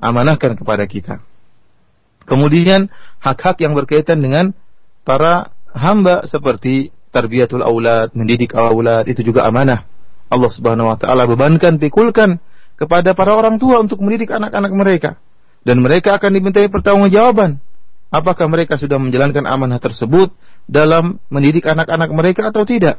amanahkan 0.00 0.56
kepada 0.56 0.84
kita. 0.84 1.24
Kemudian 2.28 2.92
hak-hak 3.24 3.58
yang 3.64 3.72
berkaitan 3.72 4.20
dengan 4.20 4.52
para 5.02 5.56
hamba 5.72 6.28
seperti 6.28 6.92
tarbiyatul 7.10 7.64
aulad, 7.64 8.12
mendidik 8.12 8.52
aulad 8.52 9.08
itu 9.08 9.24
juga 9.24 9.48
amanah. 9.48 9.88
Allah 10.30 10.50
Subhanahu 10.52 10.92
wa 10.92 10.98
taala 11.00 11.26
bebankan, 11.26 11.80
pikulkan 11.80 12.38
kepada 12.78 13.16
para 13.16 13.34
orang 13.34 13.58
tua 13.58 13.82
untuk 13.82 13.98
mendidik 14.04 14.30
anak-anak 14.30 14.72
mereka 14.72 15.10
dan 15.66 15.82
mereka 15.82 16.16
akan 16.16 16.30
dimintai 16.32 16.70
pertanggungjawaban 16.72 17.60
apakah 18.10 18.46
mereka 18.50 18.76
sudah 18.76 18.98
menjalankan 18.98 19.46
amanah 19.46 19.78
tersebut 19.78 20.34
dalam 20.66 21.22
mendidik 21.30 21.64
anak-anak 21.64 22.10
mereka 22.10 22.50
atau 22.50 22.66
tidak. 22.66 22.98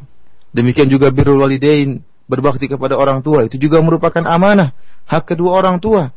Demikian 0.52 0.92
juga 0.92 1.10
birrul 1.10 1.40
walidain, 1.40 2.04
berbakti 2.28 2.68
kepada 2.68 2.96
orang 2.96 3.24
tua 3.24 3.44
itu 3.44 3.60
juga 3.60 3.84
merupakan 3.84 4.24
amanah, 4.24 4.72
hak 5.08 5.36
kedua 5.36 5.60
orang 5.60 5.84
tua. 5.84 6.12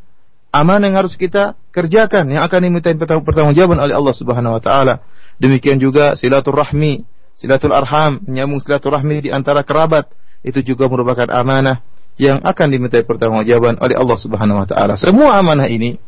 Amanah 0.54 0.86
yang 0.86 0.98
harus 1.02 1.18
kita 1.18 1.58
kerjakan 1.74 2.30
yang 2.30 2.46
akan 2.46 2.58
dimintai 2.62 2.94
pertanggungjawaban 2.98 3.82
oleh 3.82 3.94
Allah 3.94 4.14
Subhanahu 4.14 4.54
wa 4.54 4.62
taala. 4.62 5.02
Demikian 5.42 5.82
juga 5.82 6.14
silaturahmi, 6.14 7.02
silatul 7.34 7.74
arham, 7.74 8.22
menyambung 8.22 8.62
silaturahmi 8.62 9.26
di 9.26 9.30
antara 9.34 9.66
kerabat, 9.66 10.14
itu 10.46 10.62
juga 10.62 10.86
merupakan 10.86 11.26
amanah 11.34 11.82
yang 12.14 12.38
akan 12.46 12.66
dimintai 12.70 13.02
pertanggungjawaban 13.02 13.82
oleh 13.82 13.98
Allah 13.98 14.18
Subhanahu 14.18 14.62
wa 14.62 14.66
taala. 14.70 14.94
Semua 14.94 15.42
amanah 15.42 15.66
ini 15.66 15.98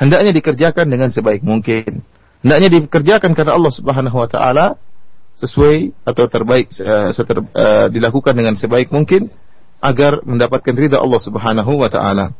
hendaknya 0.00 0.32
dikerjakan 0.32 0.88
dengan 0.88 1.12
sebaik 1.12 1.44
mungkin. 1.44 2.00
Hendaknya 2.40 2.68
dikerjakan 2.80 3.36
karena 3.36 3.52
Allah 3.52 3.72
Subhanahu 3.76 4.16
wa 4.16 4.28
taala 4.32 4.80
sesuai 5.36 5.92
atau 6.08 6.24
terbaik 6.26 6.72
uh, 6.80 7.12
seter, 7.12 7.44
uh, 7.44 7.86
dilakukan 7.92 8.32
dengan 8.32 8.56
sebaik 8.56 8.88
mungkin 8.88 9.28
agar 9.84 10.24
mendapatkan 10.24 10.72
ridha 10.72 10.96
Allah 10.96 11.20
Subhanahu 11.20 11.72
wa 11.76 11.88
taala. 11.92 12.32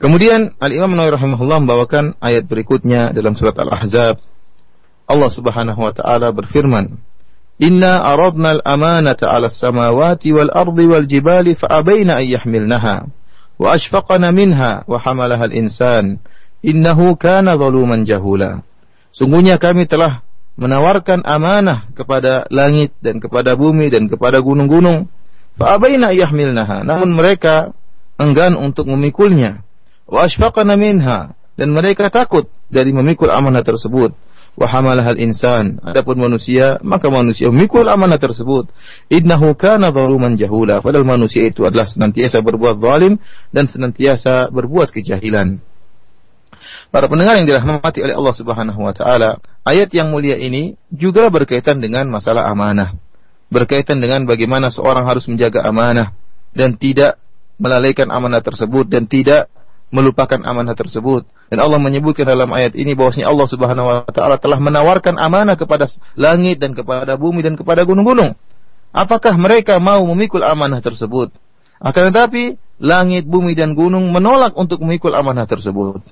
Kemudian 0.00 0.56
Al 0.58 0.72
Imam 0.72 0.96
Nawawi 0.96 1.14
rahimahullah 1.14 1.58
membawakan 1.62 2.16
ayat 2.24 2.48
berikutnya 2.48 3.12
dalam 3.12 3.36
surat 3.36 3.52
Al-Ahzab 3.60 4.18
Allah 5.10 5.30
Subhanahu 5.30 5.76
wa 5.76 5.92
taala 5.92 6.32
berfirman, 6.32 6.98
"Inna 7.60 8.00
aradna 8.08 8.58
al-amanata 8.58 9.28
'ala 9.28 9.52
as-samawati 9.52 10.32
wal 10.32 10.50
ardi 10.50 10.86
wal 10.88 11.04
jibali 11.04 11.52
fa 11.58 11.84
abaina 11.84 12.16
an 12.16 12.26
yahmilnaha 12.26 12.96
wa 13.60 13.66
ashfaqna 13.76 14.32
minha 14.32 14.88
wa 14.88 14.96
hamalaha 14.96 15.52
al-insan 15.52 16.22
innahu 16.64 17.18
kana 17.20 17.60
zaluman 17.60 18.06
jahula." 18.08 18.64
Sungguhnya 19.12 19.58
kami 19.60 19.84
telah 19.90 20.24
menawarkan 20.60 21.24
amanah 21.24 21.88
kepada 21.96 22.44
langit 22.52 22.92
dan 23.00 23.16
kepada 23.16 23.56
bumi 23.56 23.88
dan 23.88 24.12
kepada 24.12 24.44
gunung-gunung. 24.44 25.08
Fa 25.56 25.80
abaina 25.80 26.12
yahmilnaha, 26.12 26.84
namun 26.84 27.16
mereka 27.16 27.72
enggan 28.20 28.60
untuk 28.60 28.84
memikulnya. 28.92 29.64
Wa 30.04 30.28
minha 30.76 31.32
dan 31.56 31.68
mereka 31.72 32.12
takut 32.12 32.52
dari 32.68 32.92
memikul 32.92 33.32
amanah 33.32 33.64
tersebut 33.64 34.12
wa 34.58 34.66
hal 34.68 35.16
insan. 35.16 35.78
Adapun 35.80 36.18
manusia, 36.18 36.76
maka 36.84 37.08
manusia 37.08 37.48
memikul 37.48 37.86
amanah 37.86 38.18
tersebut. 38.18 38.68
Innahu 39.08 39.56
kana 39.56 39.94
zaluman 39.94 40.34
jahula. 40.34 40.84
Padahal 40.84 41.06
manusia 41.06 41.46
itu 41.46 41.64
adalah 41.64 41.86
senantiasa 41.86 42.42
berbuat 42.42 42.82
zalim 42.82 43.16
dan 43.54 43.64
senantiasa 43.70 44.50
berbuat 44.52 44.92
kejahilan. 44.92 45.62
Para 46.90 47.06
pendengar 47.06 47.38
yang 47.38 47.46
dirahmati 47.46 48.02
oleh 48.02 48.18
Allah 48.18 48.34
Subhanahu 48.34 48.82
wa 48.82 48.90
taala, 48.90 49.38
ayat 49.62 49.94
yang 49.94 50.10
mulia 50.10 50.34
ini 50.34 50.74
juga 50.90 51.30
berkaitan 51.30 51.78
dengan 51.78 52.10
masalah 52.10 52.50
amanah. 52.50 52.98
Berkaitan 53.46 54.02
dengan 54.02 54.26
bagaimana 54.26 54.74
seorang 54.74 55.06
harus 55.06 55.30
menjaga 55.30 55.62
amanah 55.62 56.10
dan 56.50 56.74
tidak 56.74 57.18
melalaikan 57.62 58.10
amanah 58.10 58.42
tersebut 58.42 58.90
dan 58.90 59.06
tidak 59.06 59.46
melupakan 59.94 60.38
amanah 60.42 60.74
tersebut. 60.74 61.26
Dan 61.46 61.62
Allah 61.62 61.78
menyebutkan 61.78 62.26
dalam 62.26 62.50
ayat 62.50 62.74
ini 62.74 62.98
bahwasanya 62.98 63.30
Allah 63.30 63.46
Subhanahu 63.46 63.86
wa 63.86 64.10
taala 64.10 64.42
telah 64.42 64.58
menawarkan 64.58 65.14
amanah 65.14 65.54
kepada 65.54 65.86
langit 66.18 66.58
dan 66.58 66.74
kepada 66.74 67.14
bumi 67.14 67.46
dan 67.46 67.54
kepada 67.54 67.86
gunung-gunung. 67.86 68.34
Apakah 68.90 69.38
mereka 69.38 69.78
mau 69.78 70.02
memikul 70.10 70.42
amanah 70.42 70.82
tersebut? 70.82 71.30
Akan 71.78 72.10
tetapi 72.10 72.58
langit, 72.82 73.30
bumi 73.30 73.54
dan 73.54 73.78
gunung 73.78 74.10
menolak 74.10 74.58
untuk 74.58 74.82
memikul 74.82 75.14
amanah 75.14 75.46
tersebut. 75.46 76.02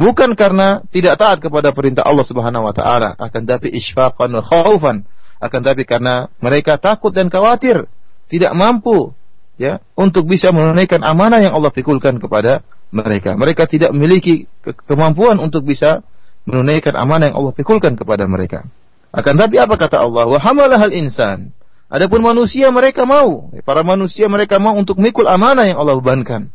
Bukan 0.00 0.32
karena 0.32 0.80
tidak 0.88 1.20
taat 1.20 1.44
kepada 1.44 1.76
perintah 1.76 2.00
Allah 2.00 2.24
Subhanahu 2.24 2.64
wa 2.64 2.72
taala, 2.72 3.20
akan 3.20 3.42
tapi 3.44 3.68
isfaqan 3.68 4.32
wa 4.32 4.40
khaufan, 4.40 5.04
akan 5.36 5.60
tapi 5.60 5.84
karena 5.84 6.32
mereka 6.40 6.80
takut 6.80 7.12
dan 7.12 7.28
khawatir 7.28 7.84
tidak 8.32 8.56
mampu 8.56 9.12
ya 9.60 9.84
untuk 9.92 10.24
bisa 10.24 10.56
menunaikan 10.56 11.04
amanah 11.04 11.44
yang 11.44 11.52
Allah 11.52 11.68
pikulkan 11.68 12.16
kepada 12.16 12.64
mereka. 12.88 13.36
Mereka 13.36 13.68
tidak 13.68 13.92
memiliki 13.92 14.48
ke 14.64 14.72
kemampuan 14.88 15.36
untuk 15.36 15.68
bisa 15.68 16.00
menunaikan 16.48 16.96
amanah 16.96 17.28
yang 17.28 17.36
Allah 17.36 17.52
pikulkan 17.52 17.92
kepada 18.00 18.24
mereka. 18.24 18.64
Akan 19.12 19.36
tapi 19.36 19.60
apa 19.60 19.76
kata 19.76 20.00
Allah? 20.00 20.24
Wa 20.24 20.40
hamalahal 20.40 20.96
insan. 20.96 21.52
Adapun 21.90 22.22
manusia 22.22 22.70
mereka 22.72 23.02
mau, 23.02 23.50
para 23.66 23.82
manusia 23.82 24.30
mereka 24.30 24.62
mau 24.62 24.78
untuk 24.78 24.96
mikul 24.96 25.26
amanah 25.26 25.66
yang 25.66 25.76
Allah 25.76 25.98
bebankan. 25.98 26.48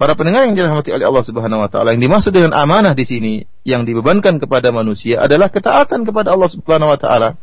Para 0.00 0.16
pendengar 0.16 0.48
yang 0.48 0.56
dirahmati 0.56 0.96
oleh 0.96 1.04
Allah 1.04 1.20
Subhanahu 1.20 1.60
wa 1.60 1.68
taala, 1.68 1.92
yang 1.92 2.00
dimaksud 2.00 2.32
dengan 2.32 2.56
amanah 2.56 2.96
di 2.96 3.04
sini 3.04 3.44
yang 3.68 3.84
dibebankan 3.84 4.40
kepada 4.40 4.72
manusia 4.72 5.20
adalah 5.20 5.52
ketaatan 5.52 6.08
kepada 6.08 6.32
Allah 6.32 6.48
Subhanahu 6.48 6.88
wa 6.88 6.96
taala. 6.96 7.36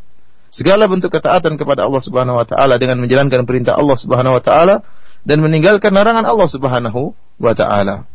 Segala 0.50 0.90
bentuk 0.90 1.14
ketaatan 1.14 1.54
kepada 1.54 1.86
Allah 1.86 2.02
Subhanahu 2.02 2.42
wa 2.42 2.50
taala 2.50 2.82
dengan 2.82 2.98
menjalankan 2.98 3.46
perintah 3.46 3.78
Allah 3.78 3.94
Subhanahu 3.94 4.34
wa 4.34 4.42
taala 4.42 4.82
dan 5.22 5.38
meninggalkan 5.46 5.94
larangan 5.94 6.26
Allah 6.26 6.50
Subhanahu 6.50 7.14
wa 7.38 7.54
taala. 7.54 8.10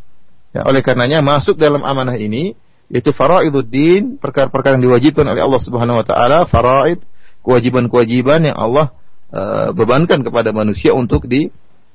Ya, 0.51 0.67
oleh 0.67 0.83
karenanya 0.83 1.23
masuk 1.23 1.55
dalam 1.55 1.79
amanah 1.79 2.19
ini 2.19 2.59
yaitu 2.91 3.15
faraiduddin, 3.15 4.19
perkara-perkara 4.19 4.75
yang 4.75 4.91
diwajibkan 4.91 5.23
oleh 5.23 5.39
Allah 5.39 5.61
Subhanahu 5.63 6.03
wa 6.03 6.05
taala, 6.05 6.51
faraid, 6.51 6.99
kewajiban-kewajiban 7.47 8.51
yang 8.51 8.59
Allah 8.59 8.91
uh, 9.31 9.71
bebankan 9.71 10.19
kepada 10.19 10.51
manusia 10.51 10.91
untuk 10.91 11.31
di, 11.31 11.47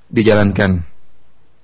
dijalankan. 0.09 0.97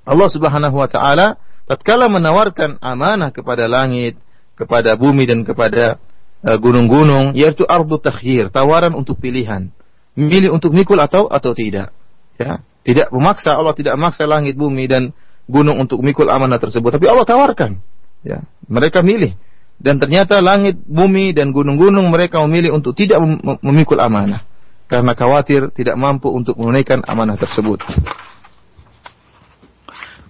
Allah 0.04 0.28
Subhanahu 0.28 0.76
wa 0.76 0.88
taala 0.88 1.40
tatkala 1.64 2.12
menawarkan 2.12 2.80
amanah 2.80 3.32
kepada 3.32 3.64
langit, 3.68 4.20
kepada 4.54 4.94
bumi 5.00 5.24
dan 5.24 5.42
kepada 5.42 5.96
uh, 6.44 6.56
gunung-gunung 6.60 7.32
yaitu 7.32 7.64
ardu 7.64 7.96
takhir, 7.98 8.52
tawaran 8.52 8.92
untuk 8.92 9.18
pilihan. 9.18 9.72
Milih 10.14 10.54
untuk 10.54 10.70
mikul 10.70 11.00
atau 11.02 11.26
atau 11.26 11.50
tidak. 11.56 11.90
Ya, 12.38 12.62
tidak 12.86 13.10
memaksa 13.10 13.58
Allah 13.58 13.74
tidak 13.74 13.98
memaksa 13.98 14.28
langit, 14.30 14.54
bumi 14.54 14.86
dan 14.86 15.10
gunung 15.50 15.82
untuk 15.82 15.98
mikul 16.04 16.30
amanah 16.30 16.62
tersebut, 16.62 16.94
tapi 16.94 17.10
Allah 17.10 17.26
tawarkan. 17.26 17.82
Ya, 18.22 18.46
mereka 18.70 19.02
milih 19.04 19.34
dan 19.80 19.98
ternyata 19.98 20.38
langit, 20.38 20.78
bumi 20.86 21.34
dan 21.34 21.50
gunung-gunung 21.50 22.06
mereka 22.08 22.38
memilih 22.46 22.78
untuk 22.78 22.94
tidak 22.94 23.18
memikul 23.60 23.98
amanah 23.98 24.46
karena 24.86 25.16
khawatir 25.16 25.72
tidak 25.74 25.98
mampu 25.98 26.30
untuk 26.30 26.54
menunaikan 26.60 27.02
amanah 27.02 27.34
tersebut. 27.34 27.82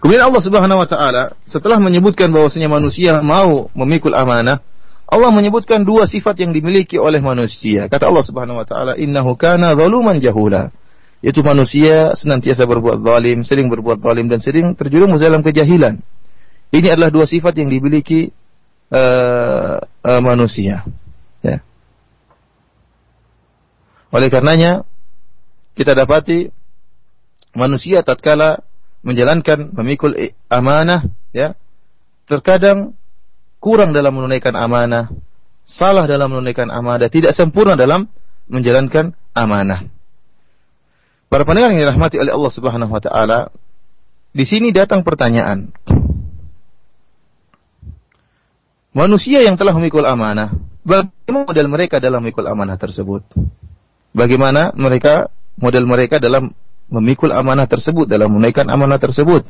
Kemudian 0.04 0.28
Allah 0.28 0.44
Subhanahu 0.44 0.84
wa 0.84 0.88
taala 0.88 1.32
setelah 1.48 1.80
menyebutkan 1.80 2.28
bahwasanya 2.28 2.68
manusia 2.68 3.24
mau 3.24 3.72
memikul 3.72 4.12
amanah, 4.12 4.60
Allah 5.08 5.32
menyebutkan 5.32 5.80
dua 5.80 6.04
sifat 6.04 6.44
yang 6.44 6.52
dimiliki 6.52 7.00
oleh 7.00 7.24
manusia. 7.24 7.88
Kata 7.88 8.12
Allah 8.12 8.20
Subhanahu 8.20 8.60
wa 8.60 8.68
taala, 8.68 9.00
"Innahu 9.00 9.32
kana 9.32 9.72
zaluman 9.72 10.20
jahula." 10.20 10.76
Yaitu 11.24 11.40
manusia 11.40 12.12
senantiasa 12.20 12.68
berbuat 12.68 13.00
zalim, 13.00 13.48
sering 13.48 13.72
berbuat 13.72 14.04
zalim 14.04 14.28
dan 14.28 14.44
sering 14.44 14.76
terjerumus 14.76 15.24
dalam 15.24 15.40
kejahilan. 15.40 15.96
Ini 16.68 16.86
adalah 16.92 17.08
dua 17.08 17.24
sifat 17.24 17.56
yang 17.56 17.72
dimiliki 17.72 18.28
uh, 18.92 19.80
uh, 19.80 20.20
manusia. 20.20 20.84
Ya. 21.40 21.64
Oleh 24.12 24.28
karenanya 24.28 24.84
kita 25.72 25.96
dapati 25.96 26.52
manusia 27.56 28.04
tatkala 28.04 28.60
menjalankan 29.04 29.76
memikul 29.76 30.16
amanah 30.48 31.06
ya. 31.30 31.52
Terkadang 32.24 32.96
kurang 33.60 33.92
dalam 33.92 34.16
menunaikan 34.16 34.56
amanah 34.56 35.12
salah 35.64 36.08
dalam 36.08 36.32
menunaikan 36.32 36.72
amanah 36.72 37.12
tidak 37.12 37.36
sempurna 37.36 37.76
dalam 37.76 38.08
menjalankan 38.48 39.12
amanah. 39.36 39.88
Para 41.28 41.44
pendengar 41.44 41.72
yang 41.72 41.84
dirahmati 41.88 42.16
oleh 42.20 42.32
Allah 42.32 42.52
Subhanahu 42.52 42.92
wa 42.92 43.02
taala 43.04 43.38
di 44.32 44.44
sini 44.48 44.72
datang 44.72 45.04
pertanyaan. 45.04 45.72
Manusia 48.94 49.42
yang 49.42 49.58
telah 49.58 49.74
memikul 49.74 50.06
amanah 50.06 50.54
bagaimana 50.86 51.48
model 51.50 51.66
mereka 51.66 51.98
dalam 51.98 52.22
memikul 52.22 52.46
amanah 52.46 52.78
tersebut? 52.78 53.26
Bagaimana 54.14 54.70
mereka 54.78 55.32
model 55.58 55.88
mereka 55.88 56.22
dalam 56.22 56.54
memikul 56.88 57.32
amanah 57.32 57.68
tersebut 57.68 58.08
dalam 58.08 58.32
menunaikan 58.32 58.68
amanah 58.68 59.00
tersebut? 59.00 59.46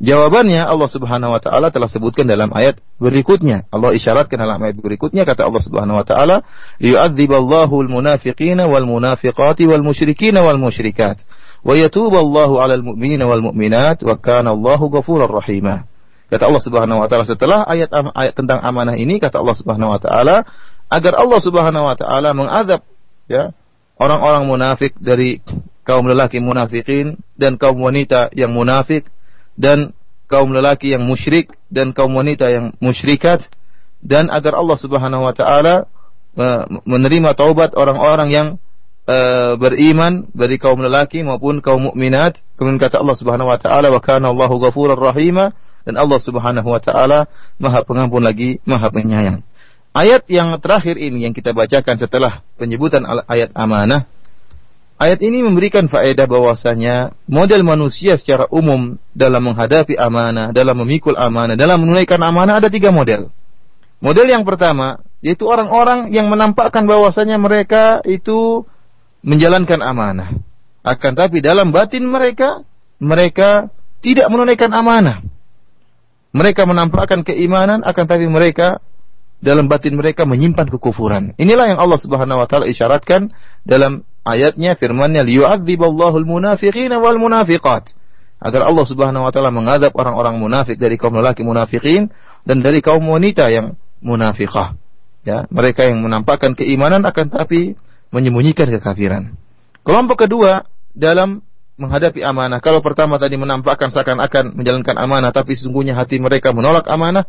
Jawabannya 0.00 0.64
Allah 0.64 0.88
Subhanahu 0.88 1.36
wa 1.36 1.40
taala 1.44 1.68
telah 1.68 1.84
sebutkan 1.84 2.24
dalam 2.24 2.48
ayat 2.56 2.80
berikutnya. 2.96 3.68
Allah 3.68 3.92
isyaratkan 3.92 4.40
dalam 4.40 4.56
ayat 4.56 4.80
berikutnya 4.80 5.28
kata 5.28 5.44
Allah 5.44 5.60
Subhanahu 5.60 6.00
wa 6.00 6.06
taala, 6.08 6.40
"Yu'adziballahu 6.80 7.84
al-munafiqina 7.84 8.64
wal 8.64 8.88
munafiqati 8.88 9.68
wal 9.68 9.84
musyrikina 9.84 10.40
wal 10.40 10.56
musyrikat 10.56 11.20
wa 11.60 11.76
yatuballahu 11.76 12.64
'alal 12.64 12.80
mu'minina 12.80 13.28
wal 13.28 13.44
mu'minat 13.52 14.00
wa 14.00 14.16
kana 14.16 14.56
Allahu 14.56 14.88
ghafurur 14.88 15.28
rahima." 15.28 15.84
Kata 16.32 16.48
Allah 16.48 16.62
Subhanahu 16.64 17.04
wa 17.04 17.06
taala 17.10 17.28
setelah 17.28 17.68
ayat 17.68 17.92
ayat 17.92 18.32
tentang 18.32 18.64
amanah 18.64 18.96
ini 18.96 19.20
kata 19.20 19.36
Allah 19.36 19.56
Subhanahu 19.58 19.92
wa 19.92 20.00
taala 20.00 20.48
agar 20.88 21.12
Allah 21.20 21.40
Subhanahu 21.44 21.84
wa 21.84 21.96
taala 22.00 22.32
mengadab 22.32 22.80
ya 23.28 23.52
orang-orang 24.00 24.48
munafik 24.48 24.96
dari 24.96 25.44
kaum 25.90 26.06
lelaki 26.06 26.38
munafikin 26.38 27.18
dan 27.34 27.58
kaum 27.58 27.82
wanita 27.82 28.30
yang 28.38 28.54
munafik 28.54 29.10
dan 29.58 29.90
kaum 30.30 30.54
lelaki 30.54 30.94
yang 30.94 31.02
musyrik 31.02 31.50
dan 31.66 31.90
kaum 31.90 32.14
wanita 32.14 32.46
yang 32.46 32.70
musyrikat 32.78 33.50
dan 33.98 34.30
agar 34.30 34.54
Allah 34.54 34.78
Subhanahu 34.78 35.26
wa 35.26 35.34
taala 35.34 35.90
uh, 36.38 36.62
menerima 36.86 37.34
taubat 37.34 37.74
orang-orang 37.74 38.28
yang 38.30 38.48
uh, 39.10 39.58
beriman 39.58 40.30
dari 40.30 40.62
kaum 40.62 40.78
lelaki 40.78 41.26
maupun 41.26 41.58
kaum 41.58 41.90
mukminat 41.90 42.38
kemudian 42.54 42.78
kata 42.78 43.02
Allah 43.02 43.18
Subhanahu 43.18 43.50
wa 43.50 43.58
taala 43.58 43.90
wa 43.90 43.98
kana 43.98 44.30
Allahu 44.30 44.62
ghafurur 44.62 44.94
rahima 44.94 45.50
dan 45.82 45.98
Allah 45.98 46.22
Subhanahu 46.22 46.70
wa 46.70 46.78
taala 46.78 47.26
Maha 47.58 47.82
Pengampun 47.82 48.22
lagi 48.22 48.62
Maha 48.62 48.94
Penyayang. 48.94 49.42
Ayat 49.90 50.22
yang 50.30 50.54
terakhir 50.62 50.94
ini 51.02 51.26
yang 51.26 51.34
kita 51.34 51.50
bacakan 51.50 51.98
setelah 51.98 52.46
penyebutan 52.54 53.02
ayat 53.26 53.50
amanah 53.58 54.06
Ayat 55.00 55.24
ini 55.24 55.40
memberikan 55.40 55.88
faedah 55.88 56.28
bahwasanya 56.28 57.16
model 57.24 57.64
manusia 57.64 58.20
secara 58.20 58.44
umum 58.52 59.00
dalam 59.16 59.48
menghadapi 59.48 59.96
amanah, 59.96 60.52
dalam 60.52 60.76
memikul 60.84 61.16
amanah, 61.16 61.56
dalam 61.56 61.80
menunaikan 61.80 62.20
amanah 62.20 62.60
ada 62.60 62.68
tiga 62.68 62.92
model. 62.92 63.32
Model 64.04 64.28
yang 64.28 64.44
pertama 64.44 65.00
yaitu 65.24 65.48
orang-orang 65.48 66.12
yang 66.12 66.28
menampakkan 66.28 66.84
bahwasanya 66.84 67.40
mereka 67.40 68.04
itu 68.04 68.68
menjalankan 69.24 69.80
amanah. 69.80 70.36
Akan 70.84 71.16
tapi 71.16 71.40
dalam 71.40 71.72
batin 71.72 72.04
mereka 72.04 72.60
mereka 73.00 73.72
tidak 74.04 74.28
menunaikan 74.28 74.68
amanah. 74.76 75.24
Mereka 76.36 76.68
menampakkan 76.68 77.24
keimanan 77.24 77.80
akan 77.88 78.04
tapi 78.04 78.28
mereka 78.28 78.84
dalam 79.40 79.66
batin 79.66 79.96
mereka 79.96 80.28
menyimpan 80.28 80.68
kekufuran. 80.68 81.32
Inilah 81.40 81.72
yang 81.72 81.80
Allah 81.80 81.96
Subhanahu 81.96 82.44
wa 82.44 82.46
taala 82.46 82.68
isyaratkan 82.68 83.32
dalam 83.64 84.04
ayatnya 84.22 84.76
firmannya 84.76 85.24
liyu'adziballahu 85.24 86.20
al-munafiqina 86.20 87.00
wal 87.00 87.16
munafiqat 87.16 87.96
agar 88.40 88.60
Allah 88.64 88.84
Subhanahu 88.88 89.28
wa 89.28 89.32
taala 89.32 89.52
mengadab 89.52 89.92
orang-orang 89.96 90.40
munafik 90.40 90.80
dari 90.80 90.96
kaum 90.96 91.16
lelaki 91.16 91.44
munafikin 91.44 92.08
dan 92.44 92.64
dari 92.64 92.80
kaum 92.80 93.04
wanita 93.04 93.52
yang 93.52 93.76
munafiqah. 94.00 94.76
Ya, 95.20 95.44
mereka 95.52 95.84
yang 95.84 96.00
menampakkan 96.00 96.56
keimanan 96.56 97.04
akan 97.04 97.28
tapi 97.28 97.76
menyembunyikan 98.08 98.72
kekafiran. 98.72 99.36
Kelompok 99.84 100.24
kedua 100.24 100.64
dalam 100.96 101.44
menghadapi 101.76 102.24
amanah. 102.24 102.60
Kalau 102.64 102.80
pertama 102.80 103.16
tadi 103.16 103.36
menampakkan 103.36 103.92
seakan-akan 103.92 104.56
menjalankan 104.56 104.96
amanah 104.96 105.32
tapi 105.32 105.56
sesungguhnya 105.56 105.96
hati 105.96 106.16
mereka 106.20 106.52
menolak 106.56 106.88
amanah. 106.88 107.28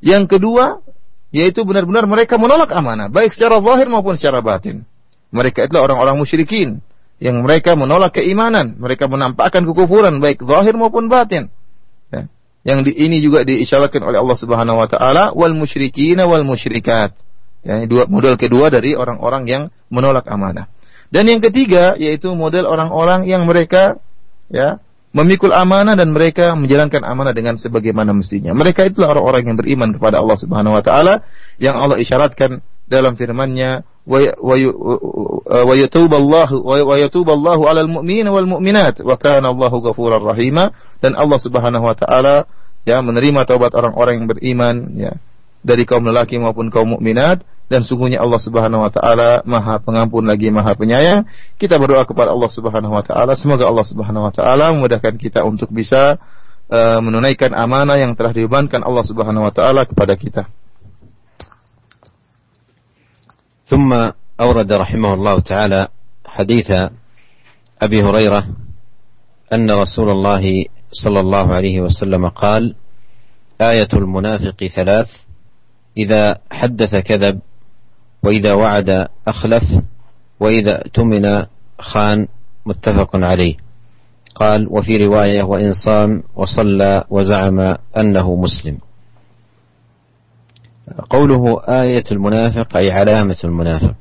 Yang 0.00 0.36
kedua 0.36 0.84
yaitu 1.36 1.68
benar-benar 1.68 2.08
mereka 2.08 2.40
menolak 2.40 2.72
amanah 2.72 3.12
baik 3.12 3.36
secara 3.36 3.60
zahir 3.60 3.92
maupun 3.92 4.16
secara 4.16 4.40
batin. 4.40 4.88
Mereka 5.28 5.68
itulah 5.68 5.84
orang-orang 5.84 6.16
musyrikin 6.16 6.80
yang 7.20 7.44
mereka 7.44 7.76
menolak 7.76 8.16
keimanan, 8.16 8.80
mereka 8.80 9.04
menampakkan 9.04 9.68
kekufuran 9.68 10.16
baik 10.24 10.40
zahir 10.40 10.72
maupun 10.80 11.12
batin. 11.12 11.52
Ya. 12.08 12.32
Yang 12.64 12.78
di, 12.88 12.92
ini 13.04 13.20
juga 13.20 13.44
diisyaratkan 13.44 14.00
oleh 14.00 14.16
Allah 14.16 14.38
Subhanahu 14.40 14.80
wa 14.80 14.88
taala 14.88 15.36
wal 15.36 15.52
musyrikin 15.52 16.16
wal 16.24 16.44
musyrikat. 16.44 17.12
Ya, 17.66 17.82
dua 17.84 18.08
model 18.08 18.40
kedua 18.40 18.72
dari 18.72 18.96
orang-orang 18.96 19.44
yang 19.44 19.62
menolak 19.92 20.24
amanah. 20.30 20.70
Dan 21.12 21.28
yang 21.28 21.44
ketiga 21.44 22.00
yaitu 22.00 22.32
model 22.32 22.64
orang-orang 22.64 23.28
yang 23.28 23.44
mereka 23.44 24.00
ya 24.48 24.80
memikul 25.16 25.48
amanah 25.48 25.96
dan 25.96 26.12
mereka 26.12 26.52
menjalankan 26.52 27.00
amanah 27.00 27.32
dengan 27.32 27.56
sebagaimana 27.56 28.12
mestinya. 28.12 28.52
Mereka 28.52 28.84
itulah 28.92 29.16
orang-orang 29.16 29.48
yang 29.48 29.56
beriman 29.56 29.96
kepada 29.96 30.20
Allah 30.20 30.36
Subhanahu 30.36 30.76
wa 30.76 30.84
taala 30.84 31.24
yang 31.56 31.80
Allah 31.80 31.96
isyaratkan 31.96 32.60
dalam 32.84 33.16
firman-Nya 33.16 33.80
wa 34.06 35.74
yatuballahu 35.74 36.62
wa 36.62 36.94
yatuballahu 37.00 37.62
'alal 37.66 37.90
mu'minina 37.90 38.30
wal 38.30 38.46
mu'minat 38.46 39.02
wa 39.02 39.16
kana 39.18 39.50
Allahu 39.50 39.82
ghafurar 39.82 40.22
rahima 40.22 40.70
dan 41.02 41.18
Allah 41.18 41.40
Subhanahu 41.40 41.82
wa 41.82 41.96
taala 41.96 42.46
ya 42.86 43.02
menerima 43.02 43.42
taubat 43.48 43.74
orang-orang 43.74 44.22
yang 44.22 44.28
beriman 44.30 44.76
ya 44.94 45.12
dari 45.66 45.82
kaum 45.82 46.06
lelaki 46.06 46.38
maupun 46.38 46.70
kaum 46.70 46.94
mukminat 46.94 47.42
dan 47.71 47.87
sungguhnya 47.87 48.19
Allah 48.19 48.41
Subhanahu 48.43 48.83
wa 48.83 48.91
taala 48.91 49.39
Maha 49.47 49.79
Pengampun 49.79 50.27
lagi 50.27 50.51
Maha 50.51 50.75
Penyayang. 50.75 51.23
Kita 51.55 51.79
berdoa 51.79 52.03
kepada 52.03 52.35
Allah 52.35 52.51
Subhanahu 52.51 52.91
wa 52.91 52.99
taala 52.99 53.31
semoga 53.39 53.63
Allah 53.63 53.87
Subhanahu 53.87 54.27
wa 54.27 54.33
taala 54.35 54.75
memudahkan 54.75 55.15
kita 55.15 55.47
untuk 55.47 55.71
bisa 55.71 56.19
uh, 56.67 56.99
menunaikan 56.99 57.55
amanah 57.55 57.95
yang 57.95 58.11
telah 58.19 58.35
dibebankan 58.35 58.83
Allah 58.83 59.07
Subhanahu 59.07 59.47
wa 59.47 59.53
taala 59.55 59.87
kepada 59.87 60.19
kita. 60.19 60.51
ثم 63.71 63.87
أورد 64.35 64.67
رحمه 64.67 65.11
الله 65.13 65.35
تعالى 65.47 65.81
حديث 66.27 66.69
أبي 67.81 67.99
هريرة 68.03 68.41
أن 69.53 69.63
رسول 69.71 70.11
الله 70.11 70.43
صلى 70.91 71.19
الله 71.19 71.45
عليه 71.55 71.77
وسلم 71.87 72.19
قال 72.35 72.75
آية 73.61 73.87
المنافق 73.93 74.59
ثلاث 74.75 75.07
إذا 75.97 76.37
حدث 76.51 76.95
كذب 76.95 77.39
وإذا 78.26 78.52
وعد 78.52 79.08
أخلف 79.28 79.64
وإذا 80.40 80.82
اؤتمن 80.82 81.44
خان 81.78 82.28
متفق 82.66 83.16
عليه. 83.16 83.54
قال 84.34 84.66
وفي 84.70 84.96
رواية 84.96 85.42
وإن 85.42 85.72
صام 85.72 86.22
وصلى 86.34 87.04
وزعم 87.10 87.76
أنه 87.96 88.36
مسلم. 88.36 88.78
قوله 91.10 91.62
آية 91.68 92.04
المنافق 92.12 92.76
أي 92.76 92.90
علامة 92.90 93.36
المنافق. 93.44 93.94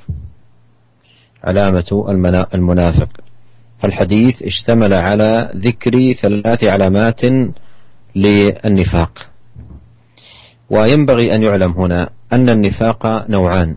علامة 1.43 2.05
المنافق. 2.53 3.09
فالحديث 3.79 4.43
اشتمل 4.43 4.93
على 4.93 5.51
ذكر 5.55 6.13
ثلاث 6.13 6.63
علامات 6.63 7.21
للنفاق. 8.15 9.29
وينبغي 10.69 11.35
أن 11.35 11.43
يعلم 11.43 11.71
هنا 11.71 12.09
أن 12.33 12.49
النفاق 12.49 13.29
نوعان. 13.29 13.75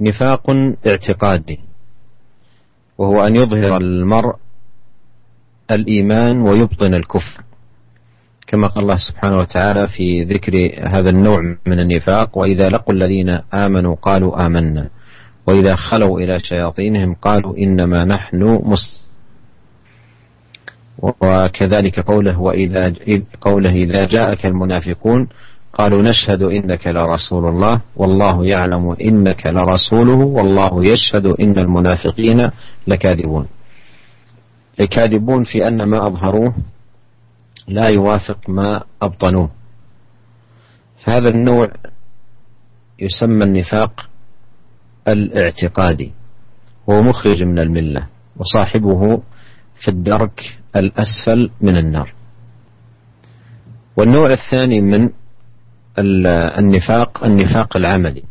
نفاق 0.00 0.50
اعتقادي 0.86 1.60
وهو 2.98 3.26
أن 3.26 3.36
يظهر 3.36 3.76
المرء 3.76 4.34
الإيمان 5.70 6.40
ويبطن 6.40 6.94
الكفر. 6.94 7.42
كما 8.46 8.68
قال 8.68 8.82
الله 8.82 8.96
سبحانه 8.96 9.36
وتعالى 9.36 9.88
في 9.88 10.24
ذكر 10.24 10.54
هذا 10.88 11.10
النوع 11.10 11.40
من 11.66 11.80
النفاق 11.80 12.38
وإذا 12.38 12.68
لقوا 12.68 12.94
الذين 12.94 13.28
آمنوا 13.54 13.94
قالوا 13.94 14.46
آمنا 14.46 14.88
وإذا 15.46 15.76
خلوا 15.76 16.20
إلى 16.20 16.38
شياطينهم 16.38 17.14
قالوا 17.14 17.58
إنما 17.58 18.04
نحن 18.04 18.42
مسلمون. 18.42 19.02
وكذلك 21.02 22.00
قوله 22.00 22.40
وإذا 22.40 22.94
قوله 23.40 23.70
إذا 23.70 24.06
جاءك 24.06 24.46
المنافقون 24.46 25.28
قالوا 25.72 26.02
نشهد 26.02 26.42
إنك 26.42 26.86
لرسول 26.86 27.48
الله 27.48 27.80
والله 27.96 28.46
يعلم 28.46 28.90
إنك 29.00 29.46
لرسوله 29.46 30.16
والله 30.26 30.84
يشهد 30.84 31.26
إن 31.26 31.58
المنافقين 31.58 32.50
لكاذبون. 32.86 33.46
كاذبون 34.90 35.44
في 35.44 35.68
أن 35.68 35.88
ما 35.88 36.06
أظهروه 36.06 36.54
لا 37.68 37.86
يوافق 37.88 38.50
ما 38.50 38.82
أبطنوه. 39.02 39.50
فهذا 41.04 41.28
النوع 41.28 41.72
يسمى 42.98 43.44
النفاق 43.44 44.08
الاعتقادي 45.08 46.12
هو 46.90 47.02
مخرج 47.02 47.42
من 47.42 47.58
الملة 47.58 48.06
وصاحبه 48.36 49.22
في 49.74 49.88
الدرك 49.88 50.58
الأسفل 50.76 51.50
من 51.60 51.76
النار. 51.76 52.12
والنوع 53.96 54.32
الثاني 54.32 54.80
من 54.80 55.10
النفاق 55.98 57.24
النفاق 57.24 57.76
العملي. 57.76 58.22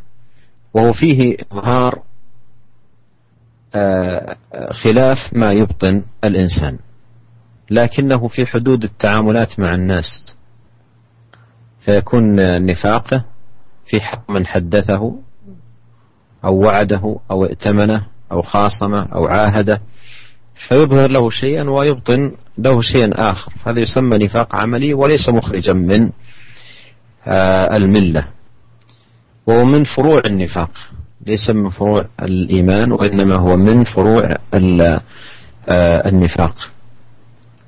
وهو 0.74 0.94
فيه 0.94 1.38
إظهار 1.52 2.02
آه، 3.76 4.38
خلاف 4.72 5.18
ما 5.34 5.52
يبطن 5.52 6.04
الإنسان. 6.24 6.78
لكنه 7.70 8.28
في 8.28 8.46
حدود 8.46 8.84
التعاملات 8.84 9.60
مع 9.60 9.74
الناس. 9.76 10.38
فيكون 11.80 12.36
نفاقه 12.66 13.26
في 13.86 14.02
حق 14.02 14.32
من 14.32 14.48
حدثه 14.48 15.16
أو 16.46 16.56
وعده 16.56 17.20
أو 17.32 17.46
ائتمنه 17.46 18.06
أو 18.32 18.42
خاصمه 18.42 19.06
أو 19.14 19.28
عاهده. 19.28 19.82
فيظهر 20.68 21.10
له 21.10 21.30
شيئا 21.30 21.70
ويبطن 21.70 22.32
له 22.58 22.82
شيئا 22.82 23.32
آخر. 23.32 23.52
هذا 23.66 23.80
يسمى 23.80 24.26
نفاق 24.26 24.56
عملي 24.56 24.94
وليس 24.94 25.30
مخرجا 25.30 25.74
من 25.74 26.10
الملة. 27.28 28.28
وهو 29.48 29.66
من 29.66 29.84
فروع 29.84 30.22
النفاق 30.26 30.72
ليس 31.28 31.50
من 31.50 31.70
فروع 31.70 32.06
الإيمان 32.22 32.92
وإنما 32.92 33.36
هو 33.36 33.56
من 33.58 33.84
فروع 33.84 34.36
آه، 34.54 36.08
النفاق. 36.10 36.56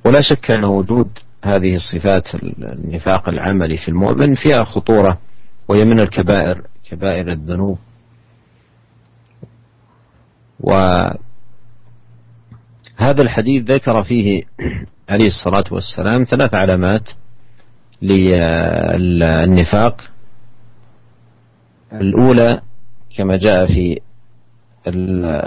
ولا 0.05 0.21
شك 0.21 0.51
أن 0.51 0.65
وجود 0.65 1.09
هذه 1.43 1.75
الصفات 1.75 2.35
النفاق 2.35 3.29
العملي 3.29 3.77
في 3.77 3.89
المؤمن 3.89 4.35
فيها 4.35 4.63
خطورة 4.63 5.17
وهي 5.67 5.85
من 5.85 5.99
الكبائر 5.99 6.61
كبائر 6.89 7.31
الذنوب. 7.31 7.77
وهذا 10.59 11.21
الحديث 12.99 13.63
ذكر 13.71 14.03
فيه 14.03 14.43
عليه 15.09 15.25
الصلاة 15.25 15.63
والسلام 15.71 16.23
ثلاث 16.23 16.53
علامات 16.53 17.09
للنفاق. 18.03 20.01
الأولى 21.93 22.61
كما 23.17 23.37
جاء 23.37 23.65
في 23.65 23.99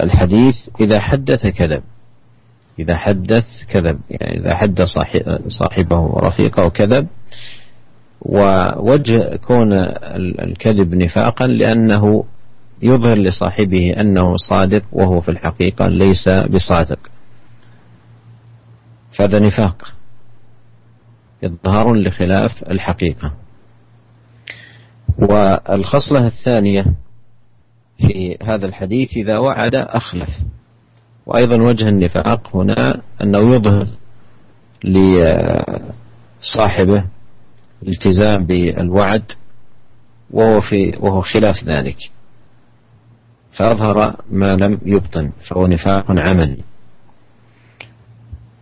الحديث 0.03 0.55
إذا 0.79 0.99
حدث 0.99 1.47
كذب. 1.47 1.83
إذا 2.79 2.97
حدث 2.97 3.45
كذب 3.69 3.99
يعني 4.09 4.39
إذا 4.39 4.55
حدث 4.55 4.87
صاحبه 5.47 5.99
ورفيقه 5.99 6.69
كذب. 6.69 7.07
ووجه 8.21 9.35
كون 9.35 9.73
الكذب 10.43 10.95
نفاقا 10.95 11.47
لأنه 11.47 12.25
يظهر 12.81 13.17
لصاحبه 13.17 13.95
أنه 14.01 14.37
صادق 14.37 14.83
وهو 14.91 15.21
في 15.21 15.31
الحقيقة 15.31 15.87
ليس 15.87 16.29
بصادق. 16.29 16.99
فهذا 19.11 19.39
نفاق. 19.39 19.96
إظهار 21.43 21.93
لخلاف 21.93 22.63
الحقيقة. 22.71 23.33
والخصلة 25.17 26.27
الثانية 26.27 26.85
في 27.97 28.37
هذا 28.43 28.65
الحديث 28.65 29.17
إذا 29.17 29.37
وعد 29.37 29.75
أخلف. 29.75 30.29
وأيضا 31.25 31.55
وجه 31.55 31.87
النفاق 31.87 32.55
هنا 32.55 33.01
أنه 33.21 33.55
يظهر 33.55 33.87
لصاحبه 36.43 37.03
الالتزام 37.83 38.45
بالوعد 38.45 39.31
وهو 40.31 40.61
في 40.61 40.97
وهو 40.99 41.21
خلاف 41.21 41.63
ذلك. 41.63 41.97
فأظهر 43.51 44.15
ما 44.31 44.55
لم 44.55 44.79
يبطن 44.85 45.31
فهو 45.49 45.67
نفاق 45.67 46.05
عملي. 46.11 46.63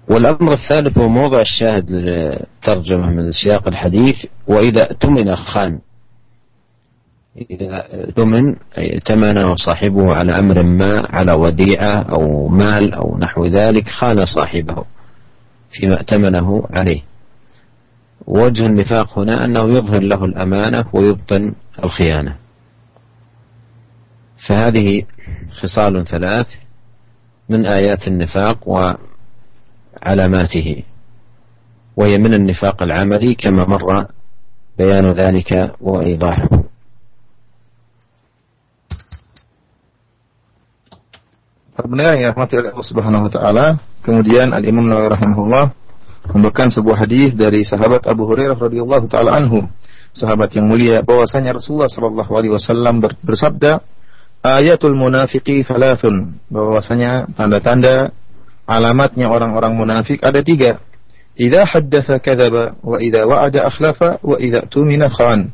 والأمر 0.10 0.54
الثالث 0.54 0.98
هو 0.98 1.08
موضع 1.08 1.40
الشاهد 1.40 1.92
للترجمة 1.92 3.10
من 3.10 3.32
سياق 3.32 3.68
الحديث 3.68 4.26
وإذا 4.48 4.84
اؤتمن 4.84 5.36
خان 5.36 5.80
إذا 7.52 7.86
اؤتمن 7.94 8.56
ائتمن 8.78 9.56
صاحبه 9.56 10.16
على 10.16 10.40
أمر 10.40 10.64
ما 10.64 11.08
على 11.10 11.34
وديعة 11.34 12.02
أو 12.02 12.48
مال 12.48 12.94
أو 12.94 13.18
نحو 13.18 13.46
ذلك 13.46 13.90
خان 13.90 14.26
صاحبه 14.26 14.86
فيما 15.72 15.98
ائتمنه 15.98 16.68
عليه. 16.70 17.02
وجه 18.28 18.66
النفاق 18.66 19.20
هنا 19.20 19.46
أنه 19.46 19.78
يظهر 19.78 20.02
له 20.02 20.26
الأمانة 20.26 20.86
ويبطن 20.94 21.54
الخيانة. 21.84 22.36
فهذه 24.48 25.04
خصال 25.62 26.06
ثلاث 26.08 26.48
من 27.50 27.66
آيات 27.66 28.08
النفاق 28.08 28.70
وعلاماته 30.01 30.83
وهي 31.97 32.15
من 32.19 32.35
النفاق 32.35 32.83
العملي 32.83 33.35
كما 33.35 33.67
مر 33.67 34.07
بيان 34.79 35.07
ذلك 35.13 35.51
وإيضاحه 35.81 36.49
Para 41.81 41.89
pendengar 41.89 42.13
yang 42.13 42.37
dirahmati 42.37 42.55
oleh 42.61 42.71
Allah 42.77 42.89
Subhanahu 42.93 43.25
wa 43.25 43.33
taala, 43.33 43.67
kemudian 44.05 44.53
Al 44.53 44.69
Imam 44.69 44.85
Nawawi 44.85 45.17
rahimahullah 45.17 45.73
membawakan 46.29 46.69
sebuah 46.69 47.09
hadis 47.09 47.33
dari 47.33 47.65
sahabat 47.65 48.05
Abu 48.05 48.29
Hurairah 48.29 48.53
radhiyallahu 48.53 49.09
taala 49.09 49.41
anhu, 49.41 49.65
sahabat 50.13 50.53
yang 50.61 50.69
mulia 50.69 51.01
bahwasanya 51.01 51.57
Rasulullah 51.57 51.89
sallallahu 51.89 52.29
alaihi 52.37 52.53
wasallam 52.53 53.01
bersabda, 53.01 53.81
ayatul 54.45 54.93
munafiqi 54.93 55.65
thalathun 55.65 56.37
bahwasanya 56.53 57.33
tanda-tanda 57.33 58.13
alamatnya 58.66 59.30
orang-orang 59.30 59.78
munafik 59.78 60.22
ada 60.26 60.42
tiga. 60.42 60.82
Idza 61.38 61.68
haddatsa 61.68 62.20
kadzaba 62.20 62.80
wa 62.82 62.98
idza 62.98 63.28
wa'ada 63.28 63.70
akhlafa 63.70 64.24
wa 64.26 64.38
idza 64.42 64.66
tumina 64.68 65.12
khan. 65.12 65.54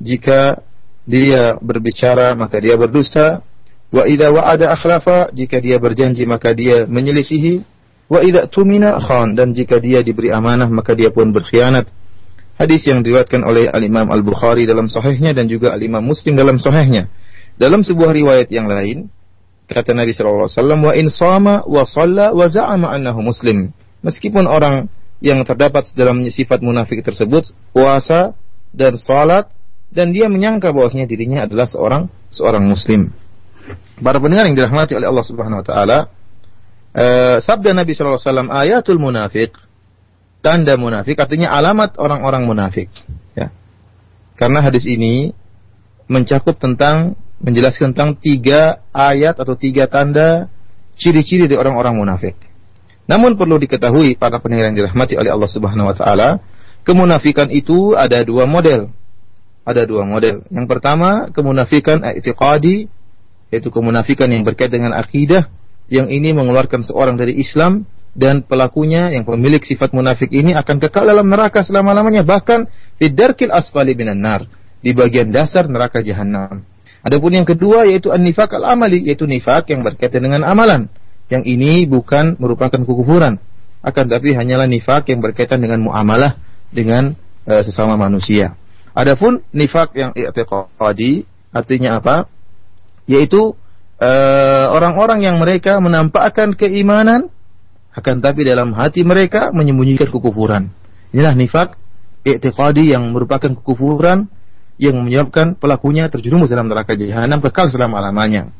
Jika 0.00 0.60
dia 1.06 1.56
berbicara 1.60 2.34
maka 2.34 2.58
dia 2.58 2.74
berdusta. 2.74 3.44
Wa 3.86 4.02
idza 4.08 4.34
wa'ada 4.34 4.74
akhlafa 4.74 5.30
jika 5.30 5.62
dia 5.62 5.78
berjanji 5.78 6.26
maka 6.26 6.54
dia 6.54 6.88
menyelisihi. 6.88 7.62
Wa 8.06 8.22
idza 8.22 8.46
tumina 8.46 8.98
khan 9.02 9.34
dan 9.34 9.50
jika 9.50 9.82
dia 9.82 10.02
diberi 10.02 10.30
amanah 10.30 10.70
maka 10.70 10.94
dia 10.94 11.10
pun 11.10 11.30
berkhianat. 11.34 11.90
Hadis 12.56 12.88
yang 12.88 13.04
diriwayatkan 13.04 13.44
oleh 13.44 13.68
al-Imam 13.68 14.08
Al-Bukhari 14.08 14.64
dalam 14.64 14.88
sahihnya 14.88 15.36
dan 15.36 15.44
juga 15.44 15.76
al-Imam 15.76 16.00
Muslim 16.00 16.32
dalam 16.38 16.56
sahihnya. 16.56 17.12
Dalam 17.60 17.84
sebuah 17.84 18.16
riwayat 18.16 18.48
yang 18.48 18.64
lain 18.64 19.12
kata 19.66 19.92
Nabi 19.92 20.14
sallallahu 20.14 20.46
alaihi 20.46 20.58
wasallam 20.58 20.80
wa 20.82 20.92
in 20.94 21.06
sama 21.10 21.54
wa 21.66 21.82
shalla 21.82 22.30
wa 22.30 22.46
za'ama 22.46 22.94
annahu 22.94 23.20
muslim 23.22 23.74
meskipun 24.06 24.46
orang 24.46 24.86
yang 25.18 25.42
terdapat 25.42 25.90
dalam 25.96 26.22
sifat 26.28 26.60
munafik 26.60 27.02
tersebut 27.02 27.50
puasa 27.72 28.36
dan 28.70 28.94
salat 29.00 29.48
dan 29.88 30.12
dia 30.12 30.28
menyangka 30.28 30.70
bahwasanya 30.74 31.08
dirinya 31.08 31.46
adalah 31.48 31.64
seorang 31.64 32.12
seorang 32.28 32.66
muslim. 32.66 33.14
Para 33.96 34.20
pendengar 34.20 34.46
yang 34.46 34.58
dirahmati 34.58 34.92
oleh 34.94 35.08
Allah 35.08 35.24
Subhanahu 35.24 35.64
wa 35.64 35.66
taala, 35.66 35.98
eh, 36.92 37.36
sabda 37.40 37.72
Nabi 37.72 37.96
sallallahu 37.96 38.20
alaihi 38.20 38.30
wasallam 38.30 38.50
ayatul 38.52 39.00
munafik 39.00 39.56
tanda 40.44 40.76
munafik 40.76 41.16
artinya 41.18 41.50
alamat 41.50 41.96
orang-orang 41.96 42.44
munafik 42.44 42.92
ya. 43.32 43.50
Karena 44.36 44.60
hadis 44.60 44.84
ini 44.84 45.32
mencakup 46.06 46.60
tentang 46.60 47.16
menjelaskan 47.40 47.92
tentang 47.92 48.16
tiga 48.16 48.80
ayat 48.92 49.36
atau 49.36 49.54
tiga 49.56 49.88
tanda 49.88 50.48
ciri-ciri 50.96 51.44
dari 51.44 51.60
orang-orang 51.60 51.96
munafik. 51.96 52.36
Namun 53.06 53.38
perlu 53.38 53.60
diketahui 53.62 54.18
para 54.18 54.42
pendengar 54.42 54.72
yang 54.72 54.76
dirahmati 54.76 55.14
oleh 55.14 55.30
Allah 55.30 55.50
Subhanahu 55.50 55.86
wa 55.86 55.96
taala, 55.96 56.42
kemunafikan 56.82 57.52
itu 57.54 57.94
ada 57.94 58.24
dua 58.26 58.48
model. 58.48 58.90
Ada 59.66 59.86
dua 59.86 60.06
model. 60.06 60.46
Yang 60.50 60.66
pertama, 60.66 61.30
kemunafikan 61.30 62.02
i'tiqadi, 62.02 62.86
yaitu 63.50 63.68
kemunafikan 63.70 64.30
yang 64.30 64.42
berkaitan 64.42 64.82
dengan 64.82 64.94
akidah, 64.98 65.50
yang 65.86 66.10
ini 66.10 66.34
mengeluarkan 66.34 66.82
seorang 66.82 67.14
dari 67.14 67.38
Islam 67.38 67.86
dan 68.16 68.42
pelakunya 68.42 69.12
yang 69.12 69.28
pemilik 69.28 69.60
sifat 69.60 69.92
munafik 69.92 70.32
ini 70.32 70.56
akan 70.56 70.80
kekal 70.82 71.04
dalam 71.04 71.28
neraka 71.28 71.60
selama-lamanya 71.62 72.24
bahkan 72.24 72.66
fidarkil 72.96 73.52
asfali 73.52 73.92
minan 73.92 74.24
nar 74.24 74.48
di 74.80 74.96
bagian 74.96 75.30
dasar 75.30 75.68
neraka 75.68 76.00
jahanam. 76.00 76.64
Adapun 77.06 77.38
yang 77.38 77.46
kedua 77.46 77.86
yaitu 77.86 78.10
an-nifaq 78.10 78.50
al-amali 78.58 79.06
yaitu 79.06 79.30
nifak 79.30 79.70
yang 79.70 79.86
berkaitan 79.86 80.26
dengan 80.26 80.42
amalan 80.42 80.90
yang 81.30 81.46
ini 81.46 81.86
bukan 81.86 82.34
merupakan 82.42 82.82
kekufuran 82.82 83.38
akan 83.86 84.04
tapi 84.10 84.34
hanyalah 84.34 84.66
nifak 84.66 85.06
yang 85.06 85.22
berkaitan 85.22 85.62
dengan 85.62 85.86
muamalah 85.86 86.34
dengan 86.74 87.14
e, 87.46 87.62
sesama 87.62 87.94
manusia. 87.94 88.58
Adapun 88.90 89.46
nifak 89.54 89.94
yang 89.94 90.10
i'tiqadi 90.18 91.22
artinya 91.54 92.02
apa? 92.02 92.26
Yaitu 93.06 93.54
eh, 94.02 94.66
orang-orang 94.66 95.22
e, 95.22 95.24
yang 95.30 95.36
mereka 95.38 95.78
menampakkan 95.78 96.58
keimanan 96.58 97.30
akan 97.94 98.18
tapi 98.18 98.42
dalam 98.42 98.74
hati 98.74 99.06
mereka 99.06 99.54
menyembunyikan 99.54 100.10
kekufuran. 100.10 100.74
Inilah 101.14 101.38
nifak 101.38 101.78
i'tiqadi 102.26 102.90
yang 102.90 103.14
merupakan 103.14 103.54
kekufuran 103.54 104.26
yang 104.76 105.00
menyebabkan 105.00 105.56
pelakunya 105.56 106.08
terjerumus 106.12 106.52
dalam 106.52 106.68
neraka 106.68 106.92
jahanam 106.96 107.40
kekal 107.40 107.68
selama-lamanya. 107.72 108.52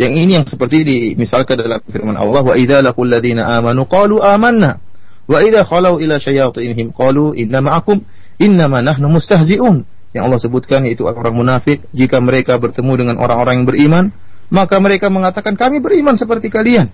Yang 0.00 0.12
ini 0.16 0.32
yang 0.40 0.46
seperti 0.48 0.82
dimisalkan 0.82 1.60
dalam 1.60 1.78
firman 1.84 2.16
Allah 2.16 2.42
wa 2.42 2.54
idza 2.56 2.80
laqul 2.80 3.06
ladzina 3.06 3.46
amanu 3.60 3.84
qalu 3.84 4.18
amanna 4.18 4.80
wa 5.28 5.38
idza 5.44 5.62
khalau 5.68 6.00
ila 6.00 6.16
syayatinihim 6.16 6.90
qalu 6.96 7.36
inna 7.36 7.60
ma'akum 7.60 8.02
innama 8.40 8.82
nahnu 8.82 9.06
mustahzi'un. 9.12 9.84
Yang 10.10 10.22
Allah 10.26 10.40
sebutkan 10.42 10.80
yaitu 10.90 11.06
orang 11.06 11.36
munafik 11.36 11.86
jika 11.94 12.18
mereka 12.18 12.58
bertemu 12.58 12.92
dengan 12.98 13.16
orang-orang 13.22 13.62
yang 13.62 13.68
beriman 13.68 14.04
maka 14.50 14.82
mereka 14.82 15.06
mengatakan 15.06 15.54
kami 15.54 15.78
beriman 15.78 16.18
seperti 16.18 16.50
kalian. 16.50 16.90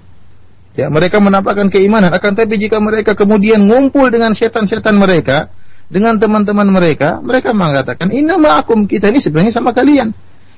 Ya, 0.77 0.93
mereka 0.93 1.25
menampakkan 1.25 1.73
keimanan 1.73 2.13
akan 2.13 2.37
tapi 2.37 2.61
jika 2.61 2.77
mereka 2.85 3.17
kemudian 3.17 3.65
ngumpul 3.65 4.13
dengan 4.13 4.37
setan-setan 4.37 4.93
mereka 5.01 5.49
dengan 5.87 6.19
teman-teman 6.19 6.67
mereka, 6.67 7.23
mereka 7.23 7.55
mengatakan, 7.55 8.11
"Inna 8.11 8.37
ma'akum 8.37 8.91
kita 8.91 9.11
ini 9.15 9.23
sebenarnya 9.23 9.55
sama 9.55 9.71
kalian." 9.71 10.11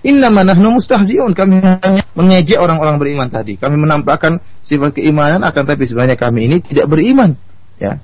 Inna 0.06 0.30
nahnu 0.30 0.78
mustahziun. 0.78 1.34
Kami 1.34 1.58
hanya 1.58 2.06
mengejek 2.14 2.58
orang-orang 2.62 3.02
beriman 3.02 3.26
tadi. 3.26 3.58
Kami 3.58 3.74
menampakkan 3.74 4.38
sifat 4.62 4.94
keimanan 4.94 5.42
akan 5.42 5.62
tapi 5.66 5.82
sebenarnya 5.90 6.14
kami 6.14 6.46
ini 6.46 6.62
tidak 6.62 6.86
beriman. 6.86 7.34
Ya. 7.82 7.98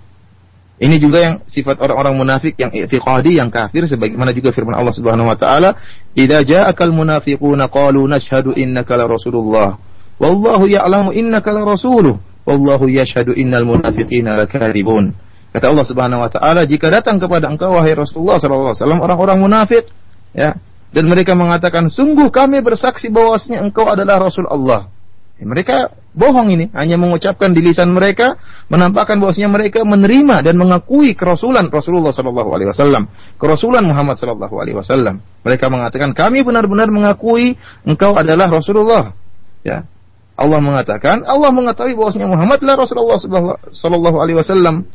Ini 0.74 0.98
juga 0.98 1.22
yang 1.22 1.34
sifat 1.46 1.78
orang-orang 1.78 2.18
munafik 2.18 2.58
yang 2.58 2.74
i'tiqadi 2.74 3.38
yang 3.38 3.46
kafir 3.46 3.86
sebagaimana 3.86 4.34
juga 4.34 4.50
firman 4.50 4.74
Allah 4.74 4.90
Subhanahu 4.90 5.30
wa 5.30 5.38
taala, 5.38 5.78
"Idza 6.18 6.42
ja'akal 6.42 6.90
munafiquna 6.90 7.70
qalu 7.70 8.02
nashhadu 8.10 8.58
innaka 8.58 8.98
la 8.98 9.06
rasulullah 9.06 9.78
wallahu 10.18 10.66
ya'lamu 10.66 11.14
innaka 11.14 11.54
la 11.54 11.62
rasuluh 11.62 12.18
wallahu 12.42 12.90
yashhadu 12.90 13.38
innal 13.38 13.62
munafiqina 13.70 14.34
lakadzibun." 14.34 15.14
Kata 15.54 15.70
Allah 15.70 15.86
Subhanahu 15.86 16.18
wa 16.18 16.30
taala, 16.34 16.66
jika 16.66 16.90
datang 16.90 17.22
kepada 17.22 17.46
engkau 17.46 17.78
wahai 17.78 17.94
Rasulullah 17.94 18.42
sallallahu 18.42 18.74
alaihi 18.74 18.82
wasallam 18.82 19.00
orang-orang 19.06 19.38
munafik, 19.38 19.86
ya, 20.34 20.58
dan 20.90 21.04
mereka 21.06 21.38
mengatakan 21.38 21.86
sungguh 21.86 22.34
kami 22.34 22.58
bersaksi 22.58 23.06
bahwasanya 23.06 23.62
engkau 23.62 23.86
adalah 23.86 24.18
Rasul 24.18 24.50
Allah. 24.50 24.90
Ya, 25.38 25.46
mereka 25.46 25.94
bohong 26.14 26.50
ini, 26.54 26.70
hanya 26.74 26.98
mengucapkan 26.98 27.54
di 27.54 27.62
lisan 27.62 27.94
mereka, 27.94 28.34
menampakkan 28.66 29.18
bahwasanya 29.22 29.50
mereka 29.50 29.82
menerima 29.82 30.42
dan 30.42 30.54
mengakui 30.58 31.14
kerasulan 31.18 31.70
Rasulullah 31.70 32.10
Shallallahu 32.10 32.50
Alaihi 32.54 32.70
Wasallam, 32.70 33.10
kerasulan 33.38 33.82
Muhammad 33.82 34.18
Shallallahu 34.18 34.54
Alaihi 34.58 34.78
Wasallam. 34.78 35.22
Mereka 35.46 35.70
mengatakan 35.70 36.14
kami 36.14 36.46
benar-benar 36.46 36.90
mengakui 36.90 37.58
engkau 37.86 38.14
adalah 38.14 38.50
Rasulullah. 38.50 39.14
Ya, 39.66 39.86
Allah 40.34 40.58
mengatakan, 40.58 41.22
Allah 41.26 41.50
mengetahui 41.54 41.94
bahwasanya 41.94 42.26
Muhammad 42.26 42.58
adalah 42.62 42.86
Rasulullah 42.86 43.18
Shallallahu 43.70 44.18
Alaihi 44.18 44.38
Wasallam. 44.38 44.86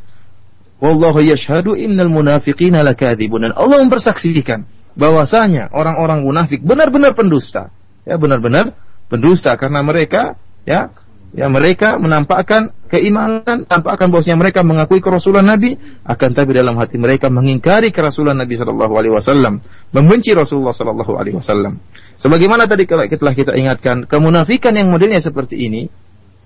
Wallahu 0.80 1.20
yashhadu 1.20 1.76
innal 1.76 2.12
munafiqina 2.12 2.84
lakadzibun. 2.84 3.48
Dan 3.48 3.54
Allah 3.56 3.84
mempersaksikan 3.84 4.64
bahwasanya 4.96 5.72
orang-orang 5.76 6.24
munafik 6.24 6.64
benar-benar 6.64 7.16
pendusta. 7.16 7.72
Ya, 8.08 8.16
benar-benar 8.16 8.74
pendusta 9.12 9.54
karena 9.60 9.84
mereka 9.84 10.40
ya 10.64 10.90
ya 11.36 11.46
mereka 11.46 12.02
menampakkan 12.02 12.74
keimanan, 12.90 13.70
tampakkan 13.70 14.10
bahwasanya 14.10 14.38
mereka 14.40 14.66
mengakui 14.66 14.98
kerasulan 14.98 15.46
Nabi, 15.46 15.78
akan 16.02 16.30
tapi 16.34 16.52
dalam 16.58 16.74
hati 16.82 16.98
mereka 16.98 17.30
mengingkari 17.30 17.94
kerasulan 17.94 18.34
Nabi 18.34 18.58
Shallallahu 18.58 18.94
Alaihi 18.98 19.14
Wasallam, 19.14 19.62
membenci 19.94 20.34
Rasulullah 20.34 20.74
Shallallahu 20.74 21.14
Alaihi 21.14 21.38
Wasallam. 21.38 21.78
Sebagaimana 22.18 22.66
tadi 22.66 22.90
telah 22.90 23.08
kita 23.38 23.54
ingatkan, 23.56 24.10
kemunafikan 24.10 24.74
yang 24.74 24.90
modelnya 24.90 25.22
seperti 25.22 25.70
ini, 25.70 25.88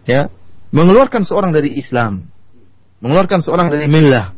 ya, 0.03 0.27
mengeluarkan 0.75 1.23
seorang 1.23 1.55
dari 1.55 1.79
Islam, 1.79 2.27
mengeluarkan 3.03 3.43
seorang 3.43 3.67
dari 3.67 3.91
millah, 3.91 4.31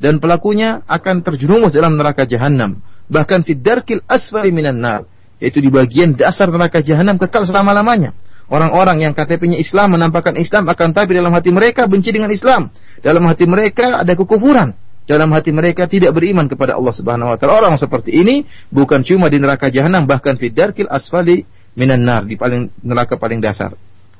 dan 0.00 0.16
pelakunya 0.16 0.80
akan 0.88 1.20
terjerumus 1.20 1.76
dalam 1.76 2.00
neraka 2.00 2.24
jahanam 2.24 2.80
bahkan 3.06 3.42
fi 3.46 3.54
darkil 3.54 4.02
asfali 4.06 4.50
minan 4.50 4.82
nar, 4.82 5.06
yaitu 5.38 5.62
di 5.62 5.70
bagian 5.70 6.14
dasar 6.14 6.50
neraka 6.50 6.82
jahanam 6.82 7.16
kekal 7.18 7.46
selama-lamanya. 7.46 8.14
Orang-orang 8.46 9.02
yang 9.02 9.10
KTP-nya 9.10 9.58
Islam 9.58 9.98
menampakkan 9.98 10.38
Islam 10.38 10.70
akan 10.70 10.94
tapi 10.94 11.18
dalam 11.18 11.34
hati 11.34 11.50
mereka 11.50 11.90
benci 11.90 12.14
dengan 12.14 12.30
Islam. 12.30 12.70
Dalam 13.02 13.26
hati 13.26 13.42
mereka 13.42 14.06
ada 14.06 14.14
kekufuran. 14.14 14.70
Dalam 15.06 15.34
hati 15.34 15.50
mereka 15.50 15.90
tidak 15.90 16.14
beriman 16.14 16.46
kepada 16.46 16.78
Allah 16.78 16.94
Subhanahu 16.94 17.34
wa 17.34 17.36
taala. 17.38 17.58
Orang 17.58 17.74
seperti 17.74 18.14
ini 18.14 18.46
bukan 18.70 19.02
cuma 19.02 19.26
di 19.26 19.42
neraka 19.42 19.66
jahanam 19.66 20.06
bahkan 20.06 20.38
fi 20.38 20.54
darkil 20.54 20.86
asfali 20.86 21.42
minan 21.74 22.06
nar, 22.06 22.22
di 22.22 22.38
paling 22.38 22.70
neraka 22.86 23.18
paling 23.18 23.42
dasar. 23.42 23.74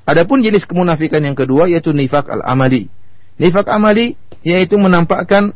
Adapun 0.07 0.43
jenis 0.43 0.67
kemunafikan 0.67 1.23
yang 1.23 1.39
kedua 1.39 1.71
yaitu 1.71 1.95
nifak 1.95 2.27
al-amali. 2.27 2.91
Nifak 3.37 3.69
amali 3.69 4.17
yaitu 4.47 4.79
menampakkan 4.81 5.53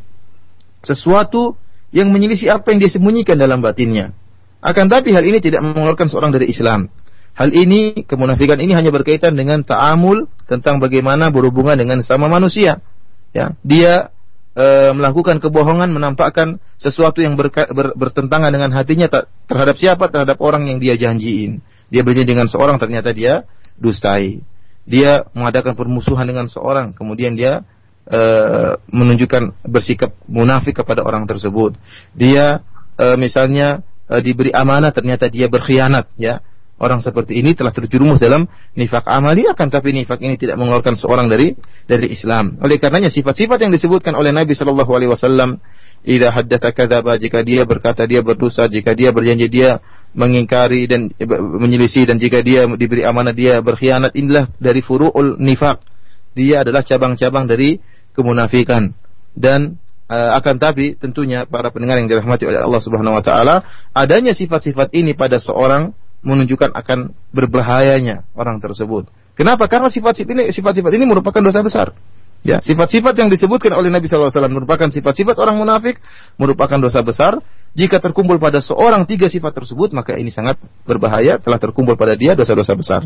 sesuatu 0.84 1.56
yang 1.90 2.10
menyelisih 2.10 2.54
apa 2.54 2.70
yang 2.72 2.78
dia 2.82 2.90
sembunyikan 2.90 3.36
dalam 3.36 3.60
batinnya. 3.60 4.14
Akan 4.60 4.92
tapi 4.92 5.16
hal 5.16 5.24
ini 5.24 5.40
tidak 5.40 5.64
mengeluarkan 5.64 6.06
seorang 6.12 6.30
dari 6.36 6.52
Islam. 6.52 6.92
Hal 7.32 7.54
ini, 7.56 8.04
kemunafikan 8.04 8.60
ini 8.60 8.76
hanya 8.76 8.92
berkaitan 8.92 9.32
dengan 9.32 9.64
ta'amul 9.64 10.28
tentang 10.44 10.82
bagaimana 10.82 11.32
berhubungan 11.32 11.78
dengan 11.78 12.04
sama 12.04 12.28
manusia. 12.28 12.84
Ya, 13.32 13.56
dia 13.64 14.12
e, 14.52 14.92
melakukan 14.92 15.40
kebohongan, 15.40 15.88
menampakkan 15.94 16.60
sesuatu 16.76 17.22
yang 17.24 17.38
berka, 17.40 17.70
ber, 17.70 17.96
bertentangan 17.96 18.52
dengan 18.52 18.74
hatinya 18.76 19.08
terhadap 19.48 19.78
siapa? 19.80 20.12
Terhadap 20.12 20.36
orang 20.42 20.68
yang 20.68 20.82
dia 20.82 20.98
janjiin. 21.00 21.64
Dia 21.88 22.04
berjanji 22.04 22.36
dengan 22.36 22.50
seorang, 22.50 22.76
ternyata 22.76 23.14
dia 23.16 23.48
dustai. 23.80 24.44
Dia 24.90 25.22
mengadakan 25.38 25.78
permusuhan 25.78 26.26
dengan 26.26 26.50
seorang, 26.50 26.90
kemudian 26.98 27.38
dia 27.38 27.62
uh, 28.10 28.74
menunjukkan 28.90 29.62
bersikap 29.62 30.10
munafik 30.26 30.82
kepada 30.82 31.06
orang 31.06 31.30
tersebut. 31.30 31.78
Dia 32.10 32.58
uh, 32.98 33.14
misalnya 33.14 33.86
uh, 34.10 34.18
diberi 34.18 34.50
amanah 34.50 34.90
ternyata 34.90 35.30
dia 35.30 35.46
berkhianat 35.46 36.10
ya. 36.18 36.42
orang 36.80 37.04
seperti 37.04 37.36
ini 37.36 37.52
telah 37.52 37.76
terjerumus 37.76 38.24
dalam 38.24 38.48
nifak 38.72 39.04
amali 39.04 39.44
akan 39.44 39.68
tapi 39.68 39.92
nifak 39.92 40.16
ini 40.24 40.40
tidak 40.40 40.56
mengeluarkan 40.56 40.96
seorang 40.96 41.28
dari 41.28 41.52
dari 41.84 42.08
Islam. 42.08 42.56
Oleh 42.64 42.80
karenanya 42.80 43.12
sifat-sifat 43.12 43.60
yang 43.60 43.70
disebutkan 43.70 44.16
oleh 44.16 44.32
Nabi 44.32 44.56
Shallallahu 44.56 44.88
alaihi 44.88 45.12
wasallam, 45.12 45.60
"Idza 46.04 46.32
haddatsa 46.32 46.70
kadzaba" 46.72 47.16
jika 47.20 47.44
dia 47.44 47.68
berkata 47.68 48.08
dia 48.08 48.24
berdosa, 48.24 48.66
jika 48.66 48.96
dia 48.96 49.12
berjanji 49.12 49.48
dia 49.52 49.84
mengingkari 50.10 50.90
dan 50.90 51.14
menyelisih 51.60 52.10
dan 52.10 52.18
jika 52.18 52.42
dia 52.42 52.66
diberi 52.66 53.06
amanah 53.06 53.30
dia 53.30 53.62
berkhianat 53.62 54.14
inilah 54.18 54.50
dari 54.58 54.82
furu'ul 54.82 55.38
nifak. 55.38 55.82
Dia 56.34 56.62
adalah 56.62 56.82
cabang-cabang 56.82 57.46
dari 57.46 57.78
kemunafikan 58.14 58.94
dan 59.34 59.78
uh, 60.10 60.34
akan 60.38 60.56
tapi 60.58 60.98
tentunya 60.98 61.46
para 61.46 61.70
pendengar 61.70 62.02
yang 62.02 62.10
dirahmati 62.10 62.46
oleh 62.46 62.58
Allah 62.58 62.82
Subhanahu 62.82 63.18
wa 63.18 63.22
taala 63.22 63.62
adanya 63.94 64.34
sifat-sifat 64.34 64.90
ini 64.94 65.14
pada 65.14 65.38
seorang 65.38 65.94
menunjukkan 66.20 66.74
akan 66.74 67.16
berbahayanya 67.32 68.28
orang 68.36 68.60
tersebut. 68.60 69.08
Kenapa? 69.38 69.70
Karena 69.70 69.88
sifat-sifat 69.88 70.30
ini 70.36 70.42
sifat-sifat 70.52 70.92
ini 70.92 71.04
merupakan 71.08 71.40
dosa 71.40 71.64
besar. 71.64 71.96
Ya, 72.40 72.56
sifat-sifat 72.64 73.12
yang 73.20 73.28
disebutkan 73.28 73.76
oleh 73.76 73.92
Nabi 73.92 74.08
SAW 74.08 74.32
merupakan 74.48 74.88
sifat-sifat 74.88 75.36
orang 75.36 75.60
munafik, 75.60 76.00
merupakan 76.40 76.80
dosa 76.80 77.04
besar. 77.04 77.36
Jika 77.76 78.00
terkumpul 78.00 78.40
pada 78.40 78.64
seorang 78.64 79.04
tiga 79.04 79.28
sifat 79.28 79.52
tersebut, 79.60 79.92
maka 79.92 80.16
ini 80.16 80.32
sangat 80.32 80.56
berbahaya, 80.88 81.36
telah 81.36 81.60
terkumpul 81.60 82.00
pada 82.00 82.16
dia 82.16 82.32
dosa-dosa 82.32 82.72
besar. 82.72 83.04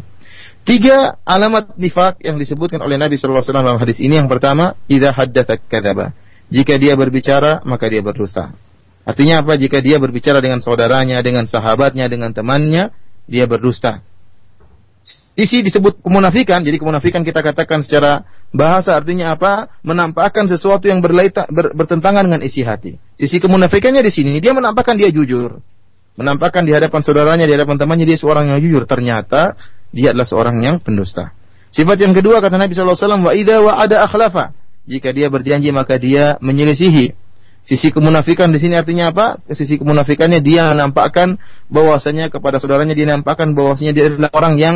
Tiga 0.63 1.19
alamat 1.27 1.77
nifak 1.77 2.23
yang 2.23 2.39
disebutkan 2.39 2.81
oleh 2.81 2.95
Nabi 2.97 3.19
SAW 3.19 3.43
dalam 3.43 3.77
hadis 3.77 3.99
ini. 3.99 4.17
Yang 4.17 4.39
pertama, 4.39 4.79
idha 4.87 5.11
haddatha 5.11 5.59
kadaba. 5.61 6.15
Jika 6.49 6.79
dia 6.79 6.95
berbicara, 6.95 7.61
maka 7.67 7.91
dia 7.91 8.01
berdusta. 8.01 8.55
Artinya 9.05 9.45
apa? 9.45 9.59
Jika 9.59 9.83
dia 9.85 10.01
berbicara 10.01 10.41
dengan 10.41 10.63
saudaranya, 10.63 11.21
dengan 11.21 11.45
sahabatnya, 11.45 12.09
dengan 12.09 12.33
temannya, 12.33 12.95
dia 13.29 13.45
berdusta. 13.45 14.01
Isi 15.35 15.67
disebut 15.67 15.99
kemunafikan, 15.99 16.63
jadi 16.63 16.79
kemunafikan 16.79 17.27
kita 17.27 17.43
katakan 17.43 17.83
secara 17.83 18.23
bahasa 18.55 18.95
artinya 18.95 19.35
apa? 19.35 19.67
Menampakkan 19.83 20.47
sesuatu 20.47 20.87
yang 20.87 21.03
berlaita, 21.03 21.51
ber, 21.51 21.75
bertentangan 21.75 22.23
dengan 22.23 22.39
isi 22.47 22.63
hati. 22.63 23.03
Sisi 23.19 23.43
kemunafikannya 23.43 23.99
di 23.99 24.15
sini, 24.15 24.39
dia 24.39 24.55
menampakkan 24.55 24.95
dia 24.95 25.11
jujur. 25.11 25.59
Menampakkan 26.15 26.63
di 26.63 26.71
hadapan 26.71 27.03
saudaranya, 27.03 27.51
di 27.51 27.55
hadapan 27.59 27.75
temannya 27.75 28.07
dia 28.07 28.15
seorang 28.15 28.47
yang 28.55 28.63
jujur. 28.63 28.87
Ternyata 28.87 29.59
dia 29.91 30.15
adalah 30.15 30.23
seorang 30.23 30.63
yang 30.63 30.79
pendusta. 30.79 31.35
Sifat 31.75 31.99
yang 31.99 32.15
kedua 32.15 32.39
kata 32.39 32.55
Nabi 32.55 32.71
SAW, 32.79 32.95
wa 32.95 33.35
idha 33.35 33.59
wa 33.59 33.75
ada 33.75 34.07
akhlafa. 34.07 34.55
Jika 34.87 35.11
dia 35.11 35.27
berjanji 35.27 35.75
maka 35.75 35.99
dia 35.99 36.39
menyelisihi. 36.39 37.11
Sisi 37.67 37.91
kemunafikan 37.91 38.55
di 38.55 38.63
sini 38.63 38.79
artinya 38.79 39.11
apa? 39.11 39.43
Sisi 39.51 39.81
kemunafikannya 39.83 40.39
dia 40.39 40.71
menampakkan 40.71 41.43
bahwasanya 41.67 42.31
kepada 42.31 42.63
saudaranya 42.63 42.95
dia 42.95 43.11
menampakkan 43.11 43.57
bahwasanya 43.57 43.91
dia 43.97 44.05
adalah 44.15 44.31
orang 44.37 44.55
yang 44.61 44.75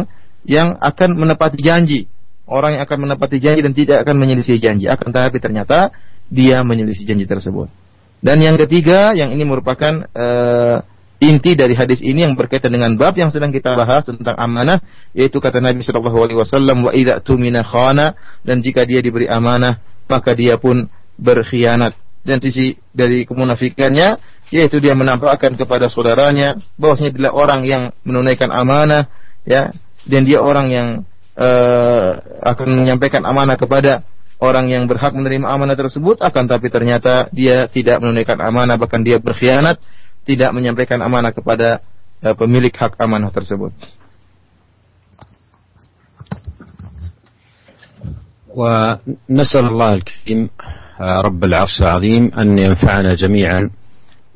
yang 0.49 0.81
akan 0.81 1.21
menepati 1.21 1.61
janji. 1.61 2.09
Orang 2.49 2.81
yang 2.81 2.83
akan 2.89 2.99
menepati 3.05 3.37
janji 3.45 3.61
dan 3.61 3.77
tidak 3.77 4.09
akan 4.09 4.17
menyelisih 4.17 4.57
janji. 4.57 4.89
Akan 4.89 5.13
tetapi 5.13 5.37
ternyata 5.37 5.93
dia 6.33 6.65
menyelisih 6.65 7.05
janji 7.05 7.29
tersebut. 7.29 7.69
Dan 8.25 8.41
yang 8.41 8.57
ketiga, 8.57 9.13
yang 9.13 9.31
ini 9.37 9.45
merupakan 9.45 10.09
uh, 10.11 10.81
inti 11.21 11.53
dari 11.53 11.77
hadis 11.77 12.01
ini 12.01 12.25
yang 12.25 12.35
berkaitan 12.35 12.73
dengan 12.73 12.97
bab 12.97 13.15
yang 13.21 13.29
sedang 13.29 13.53
kita 13.53 13.77
bahas 13.77 14.09
tentang 14.09 14.35
amanah, 14.41 14.81
yaitu 15.13 15.39
kata 15.39 15.61
Nabi 15.61 15.85
Shallallahu 15.85 16.19
Alaihi 16.25 16.39
Wasallam, 16.41 16.89
wa 16.89 16.91
idza 16.97 17.21
tumina 17.21 17.61
khana 17.61 18.17
dan 18.43 18.65
jika 18.65 18.89
dia 18.89 19.05
diberi 19.05 19.29
amanah 19.29 19.79
maka 20.09 20.33
dia 20.33 20.57
pun 20.57 20.89
berkhianat 21.21 21.95
dan 22.25 22.41
sisi 22.41 22.81
dari 22.91 23.29
kemunafikannya 23.29 24.19
yaitu 24.49 24.81
dia 24.81 24.97
menampakkan 24.97 25.55
kepada 25.55 25.93
saudaranya 25.93 26.57
bahwasanya 26.81 27.13
dia 27.13 27.31
orang 27.31 27.69
yang 27.69 27.83
menunaikan 28.03 28.49
amanah 28.49 29.13
ya 29.45 29.77
dan 30.04 30.28
dia 30.28 30.44
orang 30.44 30.68
yang 30.70 30.88
uh, 31.38 32.10
akan 32.44 32.68
menyampaikan 32.84 33.24
amanah 33.24 33.56
kepada 33.56 34.04
orang 34.44 34.68
yang 34.68 34.84
berhak 34.86 35.16
menerima 35.16 35.48
amanah 35.48 35.78
tersebut 35.80 36.20
akan 36.20 36.44
tapi 36.52 36.68
ternyata 36.68 37.32
dia 37.32 37.72
tidak 37.72 38.04
menunaikan 38.04 38.40
amanah 38.44 38.76
bahkan 38.76 39.00
dia 39.00 39.22
berkhianat 39.24 39.80
tidak 40.28 40.52
menyampaikan 40.52 41.00
amanah 41.00 41.32
kepada 41.32 41.84
uh, 42.24 42.36
pemilik 42.36 42.72
hak 42.72 43.00
amanah 43.00 43.32
tersebut. 43.32 43.72
ونسأل 48.54 49.66
الله 49.66 49.94
الكريم 49.94 50.42
رب 51.02 51.42
العرش 51.44 51.82
العظيم 51.82 52.38
أن 52.38 52.58
ينفعنا 52.58 53.18
جميعا 53.18 53.70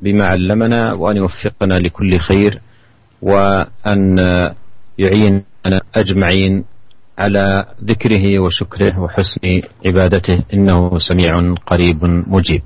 بما 0.02 0.24
علمنا 0.26 0.92
وأن 0.92 1.16
يوفقنا 1.16 1.74
لكل 1.74 2.18
خير 2.18 2.60
وأن 3.22 4.18
يعيننا 4.98 5.42
أجمعين 5.94 6.64
على 7.18 7.66
ذكره 7.84 8.38
وشكره 8.38 8.94
وحسن 9.00 9.44
عبادته 9.86 10.36
إنه 10.54 10.98
سميع 10.98 11.32
قريب 11.66 12.00
مجيب 12.04 12.62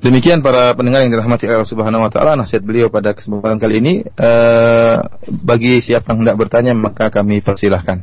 Demikian 0.00 0.40
para 0.40 0.72
pendengar 0.72 1.04
yang 1.04 1.12
dirahmati 1.12 1.44
Allah 1.44 1.68
Subhanahu 1.68 2.08
wa 2.08 2.08
taala 2.08 2.32
nasihat 2.32 2.64
beliau 2.64 2.88
pada 2.88 3.12
kesempatan 3.12 3.60
kali 3.60 3.84
ini 3.84 3.94
uh, 4.16 4.96
bagi 5.28 5.84
siapa 5.84 6.16
yang 6.16 6.24
hendak 6.24 6.40
bertanya 6.40 6.72
maka 6.72 7.12
kami 7.12 7.44
persilahkan. 7.44 8.00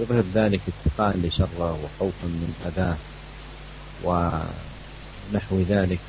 يظهر 0.00 0.24
ذلك 0.34 0.60
اتقاء 0.68 1.16
لشره 1.16 1.78
وخوفا 1.84 2.26
من 2.26 2.54
أذاه 2.66 2.96
ونحو 4.04 5.60
ذلك 5.68 6.00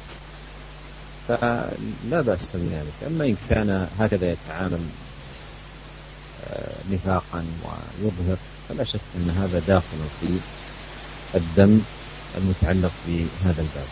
فلا 1.28 2.22
بأس 2.22 2.56
بذلك. 2.56 2.94
أما 3.08 3.26
إن 3.26 3.38
كان 3.50 3.88
هكذا 4.00 4.32
يتعامل 4.32 4.82
آه، 6.50 6.76
نفاقا 6.92 7.46
ويظهر 7.64 8.38
فلا 8.70 8.84
شك 8.84 9.00
أن 9.16 9.30
هذا 9.30 9.60
داخل 9.60 9.98
في 10.20 10.40
الدم. 11.36 11.82
المتعلق 12.39 12.95
بهذا 13.07 13.61
الباب. 13.63 13.91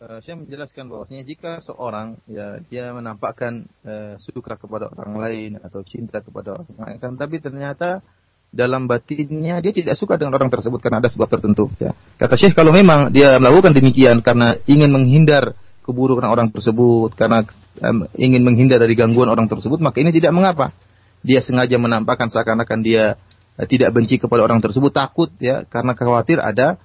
Saya 0.00 0.32
menjelaskan 0.32 0.88
bahwasanya 0.88 1.28
jika 1.28 1.60
seorang 1.60 2.16
ya 2.24 2.56
dia 2.72 2.88
menampakkan 2.96 3.68
uh, 3.84 4.16
suka 4.16 4.56
kepada 4.56 4.88
orang 4.88 5.12
lain 5.20 5.50
atau 5.60 5.84
cinta 5.84 6.24
kepada 6.24 6.56
orang 6.56 6.72
lain, 6.72 6.96
kan 6.96 7.20
tapi 7.20 7.36
ternyata 7.36 8.00
dalam 8.48 8.88
batinnya 8.88 9.60
dia 9.60 9.76
tidak 9.76 10.00
suka 10.00 10.16
dengan 10.16 10.40
orang 10.40 10.48
tersebut 10.48 10.80
karena 10.80 11.04
ada 11.04 11.12
sebab 11.12 11.28
tertentu. 11.28 11.68
Ya. 11.76 11.92
Kata 12.16 12.32
Syekh 12.40 12.56
kalau 12.56 12.72
memang 12.72 13.12
dia 13.12 13.36
melakukan 13.36 13.76
demikian 13.76 14.24
karena 14.24 14.56
ingin 14.64 14.88
menghindar 14.88 15.52
keburukan 15.84 16.28
orang 16.28 16.48
tersebut, 16.48 17.12
karena 17.12 17.44
um, 17.84 18.08
ingin 18.16 18.40
menghindar 18.40 18.78
dari 18.80 18.96
gangguan 18.96 19.28
orang 19.28 19.52
tersebut, 19.52 19.80
maka 19.84 20.00
ini 20.00 20.16
tidak 20.16 20.32
mengapa. 20.32 20.72
Dia 21.20 21.44
sengaja 21.44 21.76
menampakkan 21.76 22.32
seakan-akan 22.32 22.78
dia 22.80 23.04
uh, 23.14 23.20
tidak 23.63 23.95
benci 23.95 24.19
kepada 24.19 24.43
orang 24.43 24.59
tersebut, 24.59 24.91
takut 24.91 25.31
ya, 25.39 25.63
karena 25.63 25.95
khawatir 25.95 26.43
ada 26.43 26.75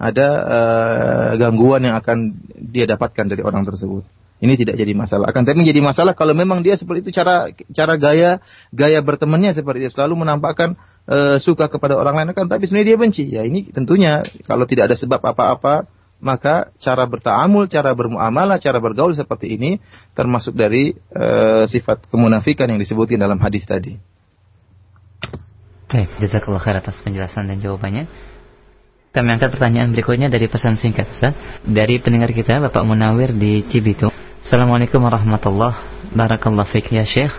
ada 0.00 0.28
uh, 0.48 1.30
gangguan 1.36 1.84
yang 1.84 1.98
akan 1.98 2.38
dia 2.56 2.88
dapatkan 2.88 3.26
dari 3.28 3.42
orang 3.44 3.66
tersebut. 3.68 4.06
Ini 4.40 4.56
tidak 4.56 4.80
jadi 4.80 4.96
masalah. 4.96 5.28
Akan 5.28 5.44
tapi 5.44 5.60
menjadi 5.60 5.84
masalah 5.84 6.16
kalau 6.16 6.32
memang 6.32 6.64
dia 6.64 6.72
seperti 6.72 7.04
itu 7.04 7.12
cara 7.12 7.52
cara 7.76 8.00
gaya 8.00 8.40
gaya 8.72 9.04
bertemannya 9.04 9.52
seperti 9.52 9.84
itu 9.84 9.92
selalu 9.92 10.24
menampakkan 10.24 10.80
uh, 11.04 11.36
suka 11.36 11.68
kepada 11.68 12.00
orang 12.00 12.16
lain 12.16 12.32
kan 12.32 12.48
tapi 12.48 12.64
sebenarnya 12.64 12.88
dia 12.88 12.98
benci. 12.98 13.24
Ya 13.28 13.44
ini 13.44 13.68
tentunya 13.68 14.24
kalau 14.48 14.64
tidak 14.64 14.88
ada 14.88 14.96
sebab 14.96 15.20
apa-apa 15.20 15.84
maka 16.24 16.72
cara 16.80 17.04
bertaamul, 17.04 17.68
cara 17.68 17.92
bermuamalah, 17.92 18.56
cara 18.56 18.80
bergaul 18.80 19.12
seperti 19.12 19.60
ini 19.60 19.76
termasuk 20.16 20.56
dari 20.56 20.96
uh, 21.12 21.68
sifat 21.68 22.08
kemunafikan 22.08 22.68
yang 22.72 22.80
disebutkan 22.80 23.20
dalam 23.20 23.36
hadis 23.44 23.68
tadi. 23.68 24.00
Baik, 25.90 26.06
jazakallah 26.22 26.62
khair 26.62 26.78
atas 26.78 27.02
penjelasan 27.02 27.50
dan 27.50 27.58
jawabannya. 27.58 28.06
Kami 29.10 29.26
angkat 29.26 29.50
pertanyaan 29.50 29.90
berikutnya 29.90 30.30
dari 30.30 30.46
pesan 30.46 30.78
singkat 30.78 31.10
Ustaz. 31.10 31.34
Dari 31.66 31.98
pendengar 31.98 32.30
kita 32.30 32.62
Bapak 32.62 32.86
Munawir 32.86 33.34
di 33.34 33.66
Cibitung. 33.66 34.14
Assalamualaikum 34.38 35.02
warahmatullahi 35.02 35.74
wabarakatuh. 36.14 36.62
Fik 36.70 36.94
ya 36.94 37.02
Syekh. 37.02 37.34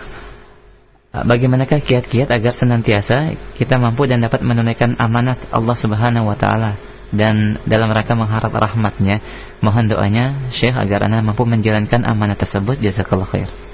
Bagaimanakah 1.16 1.80
kiat-kiat 1.80 2.28
agar 2.28 2.52
senantiasa 2.52 3.40
kita 3.56 3.80
mampu 3.80 4.04
dan 4.04 4.20
dapat 4.20 4.44
menunaikan 4.44 5.00
amanat 5.00 5.40
Allah 5.48 5.76
Subhanahu 5.80 6.28
wa 6.28 6.36
taala 6.36 6.76
dan 7.16 7.56
dalam 7.64 7.88
rangka 7.88 8.20
mengharap 8.20 8.52
rahmatnya 8.52 9.24
mohon 9.64 9.88
doanya 9.88 10.52
Syekh 10.52 10.76
agar 10.76 11.08
Anda 11.08 11.24
mampu 11.24 11.48
menjalankan 11.48 12.04
amanat 12.04 12.44
tersebut 12.44 12.84
jazakallah 12.84 13.32
khair. 13.32 13.71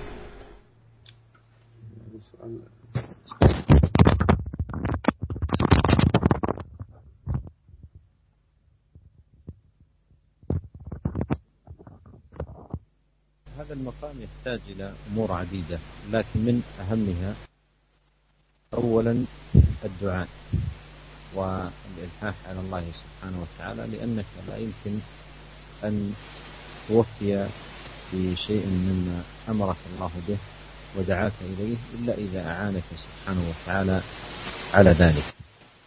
المقام 13.78 14.15
يحتاج 14.21 14.59
إلى 14.67 14.93
أمور 15.11 15.32
عديدة 15.32 15.80
لكن 16.11 16.39
من 16.39 16.63
أهمها 16.80 17.36
أولا 18.73 19.25
الدعاء 19.86 20.28
والإلحاح 21.36 22.36
على 22.49 22.59
الله 22.59 22.84
سبحانه 22.93 23.38
وتعالى 23.41 23.88
لأنك 23.97 24.25
لا 24.47 24.57
يمكن 24.57 24.99
أن 25.84 26.13
توفي 26.88 27.49
بشيء 28.13 28.65
مما 28.67 29.23
أمرك 29.49 29.78
الله 29.93 30.11
به 30.28 30.38
ودعاك 30.97 31.34
إليه 31.41 31.78
إلا 31.93 32.13
إذا 32.13 32.47
أعانك 32.51 32.84
سبحانه 32.95 33.49
وتعالى 33.49 34.01
على 34.73 34.89
ذلك. 34.91 35.34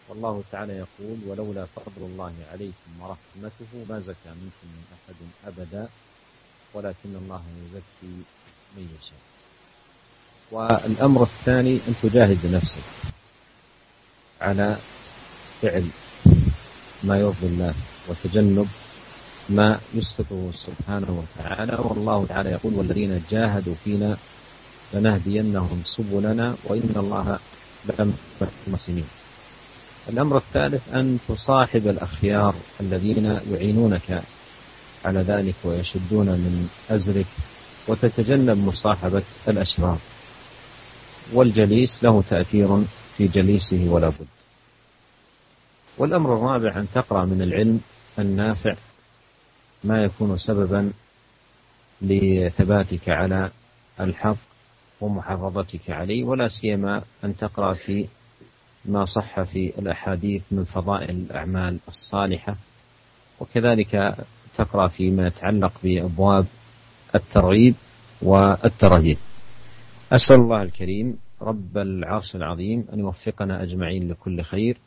والله 0.09 0.43
تعالى 0.51 0.73
يقول 0.73 1.17
ولولا 1.27 1.65
فضل 1.65 2.01
الله 2.01 2.33
عليكم 2.51 2.91
ورحمته 3.01 3.71
ما 3.89 3.99
زكى 3.99 4.29
منكم 4.29 4.67
من 4.75 4.83
أحد 4.95 5.15
أبدا 5.47 5.89
ولكن 6.73 7.15
الله 7.15 7.41
يزكي 7.65 8.13
من 8.77 8.87
يشاء. 8.99 9.21
والأمر 10.51 11.23
الثاني 11.23 11.79
أن 11.87 11.95
تجاهد 12.03 12.45
نفسك 12.45 12.83
على 14.41 14.77
فعل 15.61 15.87
ما 17.03 17.17
يرضي 17.17 17.47
الله 17.47 17.73
وتجنب 18.09 18.67
ما 19.49 19.79
يسخطه 19.93 20.51
سبحانه 20.53 21.23
وتعالى. 21.23 21.73
والله 21.73 22.25
تعالى 22.25 22.49
يقول 22.49 22.73
والذين 22.73 23.23
جاهدوا 23.31 23.75
فينا 23.83 24.17
لنهدينهم 24.93 25.81
سبلنا 25.85 26.55
وإن 26.63 26.93
الله 26.95 27.39
لم 27.99 28.13
المحسنين 28.67 29.07
الأمر 30.09 30.37
الثالث 30.37 30.81
أن 30.93 31.19
تصاحب 31.27 31.87
الأخيار 31.87 32.55
الذين 32.79 33.39
يعينونك 33.51 34.23
على 35.05 35.19
ذلك 35.19 35.55
ويشدون 35.63 36.25
من 36.25 36.69
أزرك 36.89 37.25
وتتجنب 37.87 38.57
مصاحبة 38.57 39.23
الأشرار 39.47 39.97
والجليس 41.33 42.03
له 42.03 42.21
تأثير 42.29 42.83
في 43.17 43.27
جليسه 43.27 43.89
ولا 43.89 44.09
بد. 44.09 44.27
والأمر 45.97 46.33
الرابع 46.37 46.79
أن 46.79 46.87
تقرأ 46.93 47.25
من 47.25 47.41
العلم 47.41 47.81
النافع 48.19 48.75
ما 49.83 50.03
يكون 50.03 50.37
سببا 50.37 50.93
لثباتك 52.01 53.09
على 53.09 53.49
الحق 53.99 54.37
ومحافظتك 55.01 55.89
عليه 55.89 56.23
ولا 56.23 56.47
سيما 56.47 57.03
أن 57.23 57.37
تقرأ 57.37 57.73
في 57.73 58.07
ما 58.85 59.05
صح 59.05 59.41
في 59.41 59.73
الأحاديث 59.79 60.41
من 60.51 60.63
فضائل 60.63 61.09
الأعمال 61.15 61.77
الصالحة. 61.87 62.55
وكذلك 63.39 64.15
تقرأ 64.57 64.87
فيما 64.87 65.27
يتعلق 65.27 65.71
بأبواب 65.83 66.45
الترغيب 67.15 67.75
والترهيب. 68.21 69.17
أسأل 70.11 70.35
الله 70.35 70.61
الكريم 70.61 71.17
رب 71.41 71.77
العرش 71.77 72.35
العظيم 72.35 72.85
أن 72.93 72.99
يوفقنا 72.99 73.63
أجمعين 73.63 74.11
لكل 74.11 74.41
خير 74.41 74.77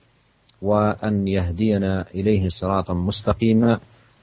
وأن 0.62 1.28
يهدينا 1.28 2.04
إليه 2.14 2.48
صراطا 2.48 2.94
مستقيما 2.94 3.78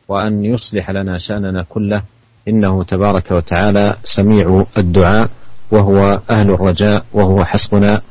وأن 0.08 0.46
يصلح 0.46 0.92
لنا 0.92 1.18
شأننا 1.18 1.64
كله. 1.64 2.04
إنه 2.48 2.84
تبارك 2.84 3.32
وتعالى 3.32 3.96
سميع 4.04 4.66
الدعاء 4.78 5.30
وهو 5.72 6.22
أهل 6.30 6.52
الرجاء 6.52 7.06
وهو 7.14 7.46
حسبنا 7.46 8.02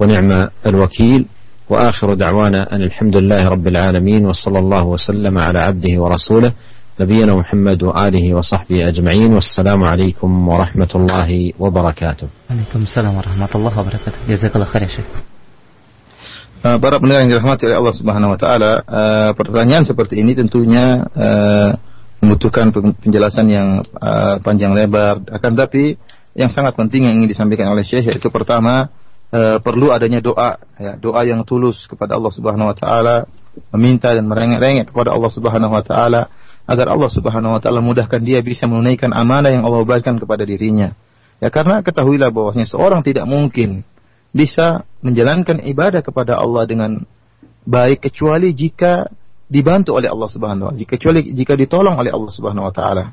ونعم 0.00 0.48
الوكيل. 0.66 1.26
وآخر 1.70 2.14
دعوانا 2.14 2.72
أن 2.72 2.82
الحمد 2.82 3.16
لله 3.16 3.48
رب 3.48 3.66
العالمين 3.66 4.26
وصلى 4.26 4.58
الله 4.58 4.84
وسلم 4.84 5.38
على 5.38 5.58
عبده 5.58 6.02
ورسوله 6.02 6.52
نبينا 6.99 7.33
محمد 7.35 7.83
وآله 7.83 8.25
وصحبه 8.37 8.87
أجمعين 8.87 9.33
والسلام 9.33 9.79
عليكم 9.83 10.29
ورحمة 10.47 10.91
الله 10.95 11.29
وبركاته 11.59 12.27
Waalaikumsalam 12.51 13.15
warahmatullahi 13.15 13.75
wabarakatuh 13.79 14.27
Jazakallah 14.27 14.69
khair 14.69 14.85
ya 14.85 14.91
Syekh 14.99 15.09
uh, 16.67 16.77
Para 16.77 17.01
pendengar 17.01 17.25
yang 17.25 17.31
dirahmati 17.33 17.65
oleh 17.65 17.77
Allah 17.79 17.95
Subhanahu 17.95 18.35
wa 18.35 18.39
taala, 18.39 18.71
uh, 18.85 19.31
pertanyaan 19.33 19.87
seperti 19.87 20.21
ini 20.21 20.37
tentunya 20.37 21.01
uh, 21.15 21.79
membutuhkan 22.21 22.69
penjelasan 23.01 23.49
yang 23.49 23.81
uh, 23.97 24.37
panjang 24.45 24.77
lebar. 24.77 25.25
Akan 25.33 25.57
tapi 25.57 25.97
yang 26.37 26.53
sangat 26.53 26.77
penting 26.77 27.09
yang 27.09 27.17
ingin 27.17 27.31
disampaikan 27.33 27.73
oleh 27.73 27.81
Syekh 27.81 28.13
yaitu 28.13 28.29
pertama 28.29 28.93
uh, 29.33 29.57
perlu 29.57 29.89
adanya 29.89 30.21
doa 30.21 30.61
ya, 30.77 31.01
doa 31.01 31.25
yang 31.25 31.41
tulus 31.47 31.89
kepada 31.89 32.13
Allah 32.19 32.29
Subhanahu 32.29 32.69
wa 32.69 32.77
taala, 32.77 33.25
meminta 33.73 34.13
dan 34.13 34.29
merengek-rengek 34.29 34.93
kepada 34.93 35.17
Allah 35.17 35.31
Subhanahu 35.33 35.73
wa 35.73 35.81
taala 35.81 36.29
agar 36.66 36.90
Allah 36.90 37.10
Subhanahu 37.10 37.56
wa 37.56 37.60
taala 37.62 37.78
mudahkan 37.78 38.18
dia 38.20 38.42
bisa 38.42 38.66
menunaikan 38.66 39.14
amanah 39.14 39.54
yang 39.54 39.62
Allah 39.62 39.86
berikan 39.86 40.18
kepada 40.18 40.42
dirinya. 40.42 40.92
Ya 41.38 41.48
karena 41.48 41.80
ketahuilah 41.80 42.34
bahwasanya 42.34 42.66
seorang 42.66 43.06
tidak 43.06 43.24
mungkin 43.30 43.86
bisa 44.34 44.84
menjalankan 45.00 45.62
ibadah 45.62 46.02
kepada 46.02 46.36
Allah 46.36 46.66
dengan 46.66 47.06
baik 47.64 48.10
kecuali 48.10 48.52
jika 48.52 49.06
dibantu 49.46 49.94
oleh 49.94 50.10
Allah 50.10 50.28
Subhanahu 50.28 50.66
wa 50.68 50.72
taala, 50.74 50.86
kecuali 50.90 51.20
jika 51.32 51.54
ditolong 51.54 51.96
oleh 51.96 52.10
Allah 52.10 52.32
Subhanahu 52.34 52.66
wa 52.66 52.74
taala. 52.74 53.04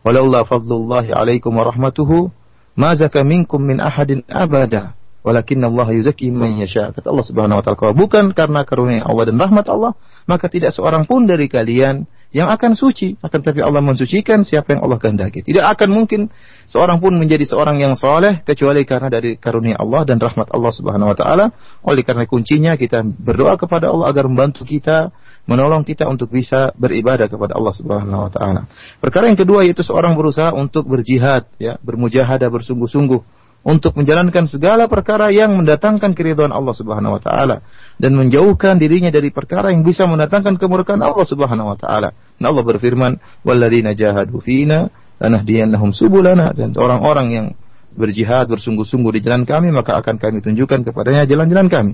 Walaula 0.00 0.48
fadlullahi 0.48 1.12
alaikum 1.12 1.52
wa 1.52 1.66
rahmatuhu 1.68 2.32
ma 2.78 2.96
zaka 2.96 3.20
minkum 3.20 3.60
min 3.60 3.82
ahadin 3.82 4.24
abada 4.30 4.96
walakin 5.20 5.60
Allah 5.60 5.88
yuzaki 5.92 6.32
man 6.32 6.56
yasha. 6.56 6.94
Kata 6.94 7.12
Allah 7.12 7.26
Subhanahu 7.26 7.58
wa 7.60 7.62
taala, 7.64 7.92
bukan 7.92 8.32
karena 8.32 8.64
karunia 8.64 9.04
Allah 9.04 9.28
dan 9.28 9.36
rahmat 9.36 9.66
Allah, 9.68 9.92
maka 10.24 10.48
tidak 10.48 10.72
seorang 10.72 11.04
pun 11.04 11.28
dari 11.28 11.50
kalian 11.50 12.08
yang 12.30 12.46
akan 12.50 12.78
suci. 12.78 13.18
Akan 13.18 13.42
tapi 13.42 13.58
Allah 13.62 13.82
mensucikan 13.82 14.46
siapa 14.46 14.78
yang 14.78 14.86
Allah 14.86 15.02
kehendaki. 15.02 15.42
Tidak 15.42 15.62
akan 15.62 15.88
mungkin 15.90 16.30
seorang 16.70 17.02
pun 17.02 17.18
menjadi 17.18 17.42
seorang 17.42 17.82
yang 17.82 17.98
soleh 17.98 18.42
kecuali 18.46 18.86
karena 18.86 19.10
dari 19.10 19.34
karunia 19.34 19.78
Allah 19.78 20.06
dan 20.06 20.22
rahmat 20.22 20.50
Allah 20.54 20.72
Subhanahu 20.72 21.10
Wa 21.10 21.16
Taala. 21.18 21.46
Oleh 21.82 22.06
karena 22.06 22.24
kuncinya 22.30 22.78
kita 22.78 23.02
berdoa 23.02 23.58
kepada 23.58 23.90
Allah 23.90 24.14
agar 24.14 24.30
membantu 24.30 24.62
kita, 24.62 25.10
menolong 25.50 25.82
kita 25.82 26.06
untuk 26.06 26.30
bisa 26.30 26.70
beribadah 26.78 27.26
kepada 27.26 27.58
Allah 27.58 27.74
Subhanahu 27.74 28.30
Wa 28.30 28.30
Taala. 28.30 28.60
Perkara 29.02 29.26
yang 29.26 29.38
kedua 29.38 29.66
yaitu 29.66 29.82
seorang 29.82 30.14
berusaha 30.14 30.54
untuk 30.54 30.86
berjihad, 30.86 31.50
ya, 31.58 31.82
bermujahadah 31.82 32.46
bersungguh-sungguh 32.46 33.39
untuk 33.60 33.92
menjalankan 33.92 34.48
segala 34.48 34.88
perkara 34.88 35.28
yang 35.28 35.52
mendatangkan 35.52 36.16
keridhaan 36.16 36.48
Allah 36.48 36.72
Subhanahu 36.72 37.20
wa 37.20 37.22
taala 37.22 37.60
dan 38.00 38.16
menjauhkan 38.16 38.80
dirinya 38.80 39.12
dari 39.12 39.28
perkara 39.28 39.68
yang 39.68 39.84
bisa 39.84 40.08
mendatangkan 40.08 40.56
kemurkaan 40.56 41.04
Allah 41.04 41.26
Subhanahu 41.28 41.76
wa 41.76 41.76
taala. 41.76 42.16
Dan 42.40 42.44
Allah 42.48 42.64
berfirman, 42.64 43.20
"Walladzina 43.44 43.92
jahadu 43.92 44.40
fina 44.40 44.88
lanahdiyannahum 45.20 45.92
subulana." 45.92 46.56
Dan 46.56 46.72
orang-orang 46.72 47.26
yang 47.28 47.46
berjihad 47.92 48.48
bersungguh-sungguh 48.48 49.18
di 49.18 49.20
jalan 49.26 49.44
kami 49.44 49.74
maka 49.74 49.98
akan 50.00 50.16
kami 50.16 50.40
tunjukkan 50.40 50.88
kepadanya 50.88 51.28
jalan-jalan 51.28 51.68
kami. 51.68 51.92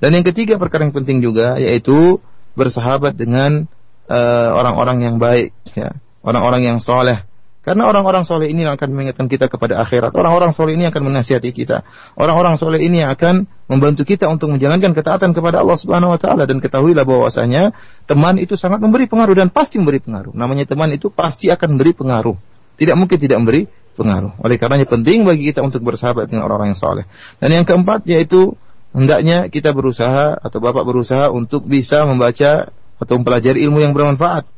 Dan 0.00 0.16
yang 0.16 0.24
ketiga 0.24 0.56
perkara 0.56 0.86
yang 0.86 0.94
penting 0.94 1.20
juga 1.20 1.58
yaitu 1.58 2.22
bersahabat 2.54 3.18
dengan 3.18 3.66
eh, 4.08 4.50
orang-orang 4.54 4.96
uh, 5.00 5.04
yang 5.10 5.16
baik 5.18 5.52
ya, 5.74 5.96
orang-orang 6.22 6.66
yang 6.66 6.78
soleh 6.78 7.29
Karena 7.60 7.92
orang-orang 7.92 8.24
soleh 8.24 8.48
ini 8.48 8.64
yang 8.64 8.72
akan 8.72 8.88
mengingatkan 8.88 9.28
kita 9.28 9.52
kepada 9.52 9.84
akhirat. 9.84 10.16
Orang-orang 10.16 10.56
soleh 10.56 10.80
ini 10.80 10.88
akan 10.88 11.12
menasihati 11.12 11.52
kita. 11.52 11.84
Orang-orang 12.16 12.56
soleh 12.56 12.80
ini 12.80 13.04
akan 13.04 13.44
membantu 13.68 14.08
kita 14.08 14.32
untuk 14.32 14.48
menjalankan 14.48 14.96
ketaatan 14.96 15.36
kepada 15.36 15.60
Allah 15.60 15.76
Subhanahu 15.76 16.16
Wa 16.16 16.20
Taala 16.24 16.48
dan 16.48 16.56
ketahuilah 16.64 17.04
bahwasanya 17.04 17.76
teman 18.08 18.40
itu 18.40 18.56
sangat 18.56 18.80
memberi 18.80 19.12
pengaruh 19.12 19.36
dan 19.36 19.52
pasti 19.52 19.76
memberi 19.76 20.00
pengaruh. 20.00 20.32
Namanya 20.32 20.64
teman 20.72 20.88
itu 20.96 21.12
pasti 21.12 21.52
akan 21.52 21.76
memberi 21.76 21.92
pengaruh. 21.92 22.36
Tidak 22.80 22.96
mungkin 22.96 23.20
tidak 23.20 23.36
memberi 23.44 23.68
pengaruh. 23.92 24.40
Oleh 24.40 24.56
karenanya 24.56 24.88
penting 24.88 25.28
bagi 25.28 25.52
kita 25.52 25.60
untuk 25.60 25.84
bersahabat 25.84 26.32
dengan 26.32 26.48
orang-orang 26.48 26.72
yang 26.72 26.80
soleh. 26.80 27.04
Dan 27.44 27.60
yang 27.60 27.68
keempat 27.68 28.08
yaitu 28.08 28.56
hendaknya 28.96 29.52
kita 29.52 29.76
berusaha 29.76 30.32
atau 30.40 30.58
bapak 30.64 30.88
berusaha 30.88 31.28
untuk 31.28 31.68
bisa 31.68 32.08
membaca 32.08 32.72
atau 32.96 33.14
mempelajari 33.20 33.60
ilmu 33.68 33.84
yang 33.84 33.92
bermanfaat 33.92 34.48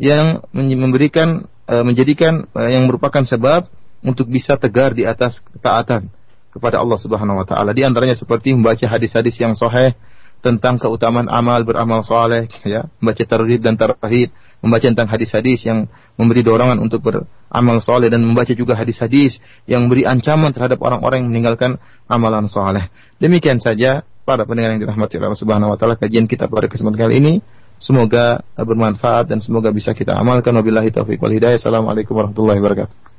yang 0.00 0.40
memberikan 0.56 1.48
Eh, 1.66 1.82
menjadikan 1.82 2.46
eh, 2.54 2.78
yang 2.78 2.86
merupakan 2.86 3.26
sebab 3.26 3.66
untuk 4.06 4.30
bisa 4.30 4.54
tegar 4.54 4.94
di 4.94 5.02
atas 5.02 5.42
ketaatan 5.42 6.06
kepada 6.54 6.78
Allah 6.78 6.94
Subhanahu 6.94 7.42
wa 7.42 7.46
taala. 7.46 7.74
Di 7.74 7.82
antaranya 7.82 8.14
seperti 8.14 8.54
membaca 8.54 8.86
hadis-hadis 8.86 9.34
yang 9.42 9.58
sahih 9.58 9.98
tentang 10.46 10.78
keutamaan 10.78 11.26
amal 11.26 11.66
beramal 11.66 12.06
soleh, 12.06 12.46
ya, 12.62 12.86
membaca 13.02 13.18
tarhib 13.26 13.66
dan 13.66 13.74
tarhid, 13.74 14.30
membaca 14.62 14.86
tentang 14.86 15.10
hadis-hadis 15.10 15.66
yang 15.66 15.90
memberi 16.14 16.46
dorongan 16.46 16.78
untuk 16.78 17.02
beramal 17.02 17.82
soleh 17.82 18.14
dan 18.14 18.22
membaca 18.22 18.54
juga 18.54 18.78
hadis-hadis 18.78 19.42
yang 19.66 19.90
memberi 19.90 20.06
ancaman 20.06 20.54
terhadap 20.54 20.78
orang-orang 20.78 21.26
yang 21.26 21.34
meninggalkan 21.34 21.82
amalan 22.06 22.46
soleh. 22.46 22.94
Demikian 23.18 23.58
saja 23.58 24.06
para 24.22 24.46
pendengar 24.46 24.70
yang 24.70 24.86
dirahmati 24.86 25.18
Allah 25.18 25.34
Subhanahu 25.34 25.74
wa 25.74 25.76
taala 25.82 25.98
kajian 25.98 26.30
kita 26.30 26.46
pada 26.46 26.70
kesempatan 26.70 27.10
kali 27.10 27.14
ini. 27.18 27.34
Semoga 27.76 28.40
bermanfaat 28.56 29.28
dan 29.28 29.38
semoga 29.44 29.68
bisa 29.68 29.92
kita 29.92 30.16
amalkan. 30.16 30.56
Wabillahi 30.56 30.88
taufiq 30.92 31.20
wal 31.20 31.34
hidayah. 31.36 31.60
Assalamualaikum 31.60 32.16
warahmatullahi 32.16 32.60
wabarakatuh. 32.60 33.15